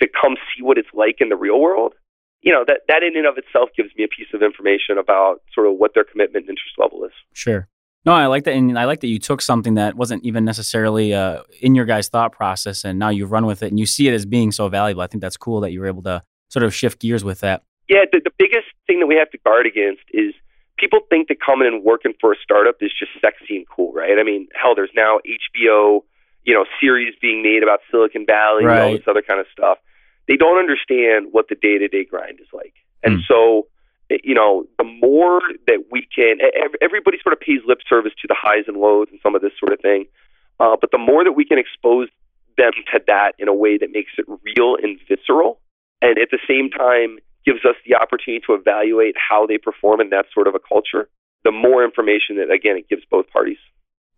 to 0.00 0.08
come 0.20 0.34
see 0.50 0.62
what 0.62 0.76
it's 0.76 0.92
like 0.92 1.16
in 1.20 1.28
the 1.28 1.36
real 1.36 1.60
world, 1.60 1.94
you 2.42 2.52
know 2.52 2.64
that 2.66 2.80
that 2.88 3.02
in 3.02 3.16
and 3.16 3.26
of 3.26 3.38
itself 3.38 3.70
gives 3.76 3.90
me 3.96 4.04
a 4.04 4.08
piece 4.08 4.26
of 4.34 4.42
information 4.42 4.98
about 4.98 5.40
sort 5.54 5.66
of 5.66 5.74
what 5.76 5.94
their 5.94 6.04
commitment 6.04 6.44
and 6.44 6.50
interest 6.50 6.74
level 6.76 7.04
is. 7.04 7.12
Sure. 7.32 7.68
No, 8.04 8.12
I 8.12 8.26
like 8.26 8.42
that, 8.44 8.54
and 8.54 8.76
I 8.76 8.84
like 8.84 9.00
that 9.00 9.06
you 9.06 9.20
took 9.20 9.40
something 9.40 9.74
that 9.74 9.94
wasn't 9.94 10.24
even 10.24 10.44
necessarily 10.44 11.14
uh, 11.14 11.42
in 11.60 11.76
your 11.76 11.84
guys' 11.84 12.08
thought 12.08 12.32
process, 12.32 12.84
and 12.84 12.98
now 12.98 13.10
you've 13.10 13.30
run 13.30 13.46
with 13.46 13.62
it, 13.62 13.68
and 13.68 13.78
you 13.78 13.86
see 13.86 14.08
it 14.08 14.12
as 14.12 14.26
being 14.26 14.50
so 14.50 14.68
valuable. 14.68 15.02
I 15.02 15.06
think 15.06 15.22
that's 15.22 15.36
cool 15.36 15.60
that 15.60 15.70
you 15.70 15.78
were 15.78 15.86
able 15.86 16.02
to 16.02 16.24
sort 16.48 16.64
of 16.64 16.74
shift 16.74 17.00
gears 17.00 17.22
with 17.22 17.38
that. 17.40 17.62
Yeah, 17.88 18.04
the, 18.10 18.20
the 18.24 18.32
biggest 18.38 18.66
thing 18.88 18.98
that 18.98 19.06
we 19.06 19.14
have 19.14 19.30
to 19.30 19.38
guard 19.38 19.66
against 19.66 20.02
is 20.12 20.34
people 20.82 20.98
think 21.08 21.28
that 21.28 21.38
coming 21.38 21.68
and 21.68 21.84
working 21.84 22.12
for 22.20 22.32
a 22.32 22.36
startup 22.42 22.74
is 22.80 22.90
just 22.98 23.12
sexy 23.20 23.54
and 23.54 23.66
cool, 23.68 23.92
right? 23.92 24.18
I 24.18 24.24
mean, 24.24 24.48
hell, 24.60 24.74
there's 24.74 24.90
now 24.96 25.20
HBO, 25.24 26.02
you 26.42 26.52
know, 26.52 26.64
series 26.80 27.14
being 27.22 27.40
made 27.40 27.62
about 27.62 27.78
Silicon 27.88 28.26
Valley 28.26 28.64
and 28.64 28.80
all 28.80 28.92
this 28.92 29.06
other 29.06 29.22
kind 29.22 29.38
of 29.38 29.46
stuff. 29.52 29.78
They 30.26 30.36
don't 30.36 30.58
understand 30.58 31.28
what 31.30 31.46
the 31.48 31.54
day 31.54 31.78
to 31.78 31.86
day 31.86 32.04
grind 32.04 32.40
is 32.40 32.48
like. 32.52 32.74
And 33.04 33.18
Hmm. 33.18 33.20
so, 33.28 33.68
eh, 34.10 34.18
you 34.24 34.34
know, 34.34 34.66
the 34.76 34.84
more 34.84 35.40
that 35.68 35.84
we 35.92 36.06
can, 36.12 36.40
ev- 36.40 36.74
everybody 36.80 37.18
sort 37.22 37.32
of 37.32 37.38
pays 37.40 37.60
lip 37.64 37.78
service 37.88 38.12
to 38.20 38.26
the 38.26 38.34
highs 38.34 38.64
and 38.66 38.76
lows 38.76 39.06
and 39.10 39.20
some 39.22 39.36
of 39.36 39.42
this 39.42 39.52
sort 39.58 39.72
of 39.72 39.80
thing. 39.80 40.06
Uh, 40.58 40.76
but 40.80 40.90
the 40.90 40.98
more 40.98 41.22
that 41.22 41.32
we 41.32 41.44
can 41.44 41.58
expose 41.58 42.08
them 42.58 42.72
to 42.92 43.00
that 43.06 43.34
in 43.38 43.46
a 43.46 43.54
way 43.54 43.78
that 43.78 43.90
makes 43.92 44.12
it 44.18 44.26
real 44.28 44.76
and 44.82 44.98
visceral, 45.08 45.60
and 46.00 46.18
at 46.18 46.30
the 46.30 46.38
same 46.48 46.70
time 46.70 47.18
gives 47.44 47.64
us 47.64 47.76
the 47.86 47.94
opportunity 47.94 48.42
to 48.46 48.54
evaluate 48.54 49.14
how 49.16 49.46
they 49.46 49.58
perform 49.58 50.00
in 50.00 50.10
that 50.10 50.26
sort 50.32 50.46
of 50.46 50.54
a 50.54 50.60
culture, 50.60 51.08
the 51.44 51.52
more 51.52 51.84
information 51.84 52.36
that, 52.36 52.50
again, 52.50 52.76
it 52.76 52.88
gives 52.88 53.02
both 53.10 53.28
parties. 53.30 53.58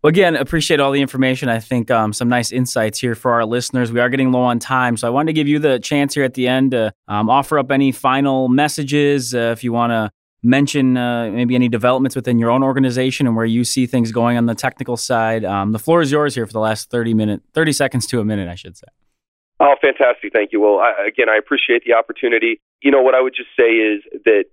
Well, 0.03 0.11
again, 0.11 0.37
appreciate 0.37 0.81
all 0.81 0.93
the 0.93 1.01
information. 1.01 1.49
I 1.49 1.61
think 1.61 1.91
um, 1.91 2.13
some 2.13 2.29
nice 2.29 2.53
insights 2.53 2.99
here 2.99 3.15
for 3.15 3.33
our 3.33 3.47
listeners. 3.47 3.91
We 3.91 4.01
are 4.01 4.11
getting 4.11 4.33
low 4.33 4.43
on 4.43 4.59
time, 4.59 4.99
so 4.99 5.07
I 5.07 5.11
wanted 5.11 5.29
to 5.29 5.33
give 5.33 5.49
you 5.49 5.59
the 5.59 5.79
chance 5.79 6.13
here 6.13 6.25
at 6.25 6.35
the 6.35 6.47
end 6.47 6.73
to 6.73 6.93
um, 7.09 7.31
offer 7.31 7.59
up 7.59 7.71
any 7.71 7.91
final 7.91 8.49
messages. 8.49 9.35
Uh, 9.35 9.55
if 9.57 9.65
you 9.65 9.73
want 9.73 9.93
to 9.93 10.11
mention 10.43 10.99
uh, 10.99 11.31
maybe 11.31 11.55
any 11.55 11.71
developments 11.71 12.15
within 12.15 12.39
your 12.39 12.51
own 12.51 12.63
organization 12.63 13.27
and 13.27 13.35
where 13.35 13.47
you 13.47 13.65
see 13.65 13.87
things 13.87 14.13
going 14.13 14.37
on 14.37 14.45
the 14.45 14.55
technical 14.55 14.99
side, 14.99 15.43
um, 15.43 15.73
the 15.73 15.79
floor 15.79 16.03
is 16.03 16.13
yours 16.13 16.35
here 16.35 16.47
for 16.47 16.53
the 16.53 16.61
last 16.61 16.91
thirty 16.91 17.15
minute, 17.15 17.41
thirty 17.55 17.73
seconds 17.73 18.07
to 18.09 18.21
a 18.21 18.25
minute, 18.27 18.47
I 18.47 18.57
should 18.57 18.77
say. 18.77 18.89
Oh, 19.65 19.77
fantastic! 19.81 20.31
Thank 20.31 20.53
you. 20.53 20.61
Well, 20.61 20.79
I, 20.79 21.09
again, 21.09 21.31
I 21.31 21.37
appreciate 21.39 21.85
the 21.87 21.95
opportunity. 21.95 22.61
You 22.83 22.91
know, 22.91 23.01
what 23.01 23.15
I 23.15 23.23
would 23.23 23.33
just 23.35 23.49
say 23.59 23.81
is 23.81 24.05
that 24.29 24.45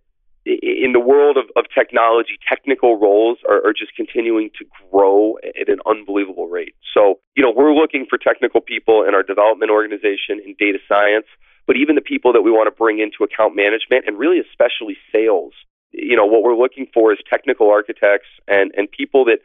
in 0.45 0.93
the 0.93 1.01
world 1.01 1.35
of, 1.35 1.51
of 1.57 1.65
technology, 1.75 2.39
technical 2.47 2.97
roles 2.97 3.37
are, 3.47 3.59
are, 3.67 3.73
just 3.73 3.93
continuing 3.93 4.49
to 4.57 4.65
grow 4.89 5.35
at 5.43 5.67
an 5.67 5.79
unbelievable 5.85 6.47
rate. 6.47 6.73
So, 6.95 7.19
you 7.35 7.43
know, 7.43 7.53
we're 7.55 7.75
looking 7.75 8.07
for 8.09 8.17
technical 8.17 8.61
people 8.61 9.03
in 9.05 9.13
our 9.13 9.21
development 9.21 9.69
organization 9.69 10.39
in 10.43 10.55
data 10.57 10.79
science, 10.87 11.27
but 11.67 11.75
even 11.75 11.93
the 11.93 12.01
people 12.01 12.33
that 12.33 12.41
we 12.41 12.49
want 12.49 12.73
to 12.73 12.75
bring 12.75 12.97
into 12.97 13.23
account 13.23 13.53
management 13.53 14.05
and 14.07 14.17
really 14.17 14.39
especially 14.39 14.97
sales. 15.11 15.53
You 15.91 16.15
know, 16.15 16.25
what 16.25 16.41
we're 16.41 16.57
looking 16.57 16.87
for 16.93 17.11
is 17.11 17.19
technical 17.29 17.69
architects 17.69 18.31
and, 18.47 18.71
and 18.75 18.89
people 18.89 19.25
that 19.25 19.39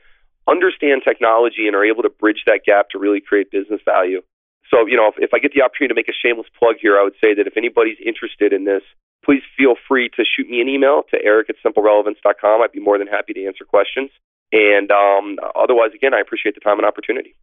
understand 0.49 1.03
technology 1.05 1.67
and 1.67 1.75
are 1.75 1.85
able 1.85 2.05
to 2.05 2.11
bridge 2.11 2.45
that 2.47 2.61
gap 2.65 2.89
to 2.91 2.99
really 2.99 3.21
create 3.21 3.51
business 3.51 3.81
value. 3.85 4.23
So, 4.71 4.87
you 4.87 4.97
know, 4.97 5.09
if, 5.09 5.15
if 5.19 5.31
I 5.35 5.39
get 5.39 5.53
the 5.55 5.63
opportunity 5.63 5.95
to 5.95 5.99
make 5.99 6.09
a 6.09 6.17
shameless 6.17 6.49
plug 6.59 6.77
here, 6.81 6.99
I 6.99 7.05
would 7.05 7.17
say 7.23 7.35
that 7.35 7.47
if 7.47 7.57
anybody's 7.57 7.99
interested 8.05 8.53
in 8.53 8.65
this, 8.65 8.83
please 9.25 9.43
feel 9.57 9.75
free 9.89 10.09
to 10.17 10.25
shoot 10.25 10.49
me 10.49 10.61
an 10.61 10.69
email 10.69 11.03
to 11.11 11.19
eric 11.23 11.51
at 11.51 11.57
simplerelevance.com. 11.65 12.63
I'd 12.63 12.73
be 12.73 12.81
more 12.81 12.99
than 12.99 13.07
happy 13.07 13.33
to 13.35 13.47
answer 13.47 13.65
questions. 13.65 14.11
And 14.53 14.91
um, 14.91 15.39
otherwise, 15.55 15.91
again, 15.95 16.15
I 16.15 16.21
appreciate 16.21 16.55
the 16.55 16.61
time 16.61 16.79
and 16.79 16.87
opportunity. 16.87 17.35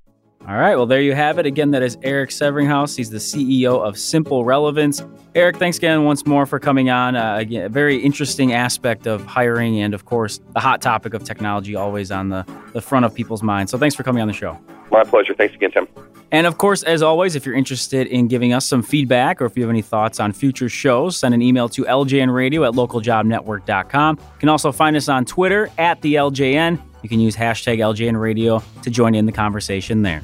All 0.45 0.55
right. 0.55 0.75
Well, 0.75 0.85
there 0.85 1.01
you 1.01 1.13
have 1.13 1.39
it. 1.39 1.45
Again, 1.45 1.71
that 1.71 1.81
is 1.81 1.97
Eric 2.03 2.29
Severinghaus. 2.29 2.97
He's 2.97 3.09
the 3.09 3.17
CEO 3.17 3.79
of 3.81 3.97
Simple 3.97 4.43
Relevance. 4.43 5.01
Eric, 5.35 5.57
thanks 5.57 5.77
again 5.77 6.03
once 6.03 6.25
more 6.25 6.45
for 6.45 6.59
coming 6.59 6.89
on. 6.89 7.15
Uh, 7.15 7.37
again, 7.37 7.63
a 7.63 7.69
very 7.69 7.97
interesting 7.97 8.51
aspect 8.51 9.07
of 9.07 9.25
hiring 9.25 9.79
and, 9.79 9.93
of 9.93 10.03
course, 10.03 10.41
the 10.53 10.59
hot 10.59 10.81
topic 10.81 11.13
of 11.13 11.23
technology 11.23 11.75
always 11.75 12.11
on 12.11 12.27
the, 12.27 12.45
the 12.73 12.81
front 12.81 13.05
of 13.05 13.15
people's 13.15 13.41
minds. 13.41 13.71
So 13.71 13.77
thanks 13.77 13.95
for 13.95 14.03
coming 14.03 14.21
on 14.21 14.27
the 14.27 14.33
show. 14.33 14.59
My 14.91 15.05
pleasure. 15.05 15.33
Thanks 15.33 15.55
again, 15.55 15.71
Tim. 15.71 15.87
And 16.33 16.45
of 16.45 16.57
course, 16.57 16.83
as 16.83 17.01
always, 17.01 17.35
if 17.35 17.45
you're 17.45 17.55
interested 17.55 18.07
in 18.07 18.27
giving 18.27 18.53
us 18.53 18.67
some 18.67 18.83
feedback 18.83 19.41
or 19.41 19.45
if 19.45 19.55
you 19.55 19.63
have 19.63 19.69
any 19.69 19.81
thoughts 19.81 20.19
on 20.19 20.33
future 20.33 20.67
shows, 20.67 21.15
send 21.15 21.33
an 21.33 21.41
email 21.41 21.69
to 21.69 21.83
ljnradio 21.83 22.67
at 22.67 22.73
localjobnetwork.com. 22.73 24.17
You 24.19 24.39
can 24.39 24.49
also 24.49 24.71
find 24.73 24.95
us 24.97 25.07
on 25.07 25.23
Twitter 25.25 25.69
at 25.77 26.01
the 26.01 26.15
LJN. 26.15 26.81
You 27.01 27.09
can 27.09 27.19
use 27.19 27.35
hashtag 27.35 27.77
LJNradio 27.77 28.81
to 28.81 28.89
join 28.89 29.15
in 29.15 29.25
the 29.25 29.31
conversation 29.31 30.01
there. 30.01 30.21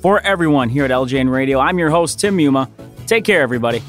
For 0.00 0.18
everyone 0.20 0.70
here 0.70 0.86
at 0.86 0.90
LJN 0.90 1.30
Radio, 1.30 1.58
I'm 1.58 1.78
your 1.78 1.90
host, 1.90 2.20
Tim 2.20 2.36
Muma. 2.38 2.70
Take 3.06 3.24
care, 3.24 3.42
everybody. 3.42 3.82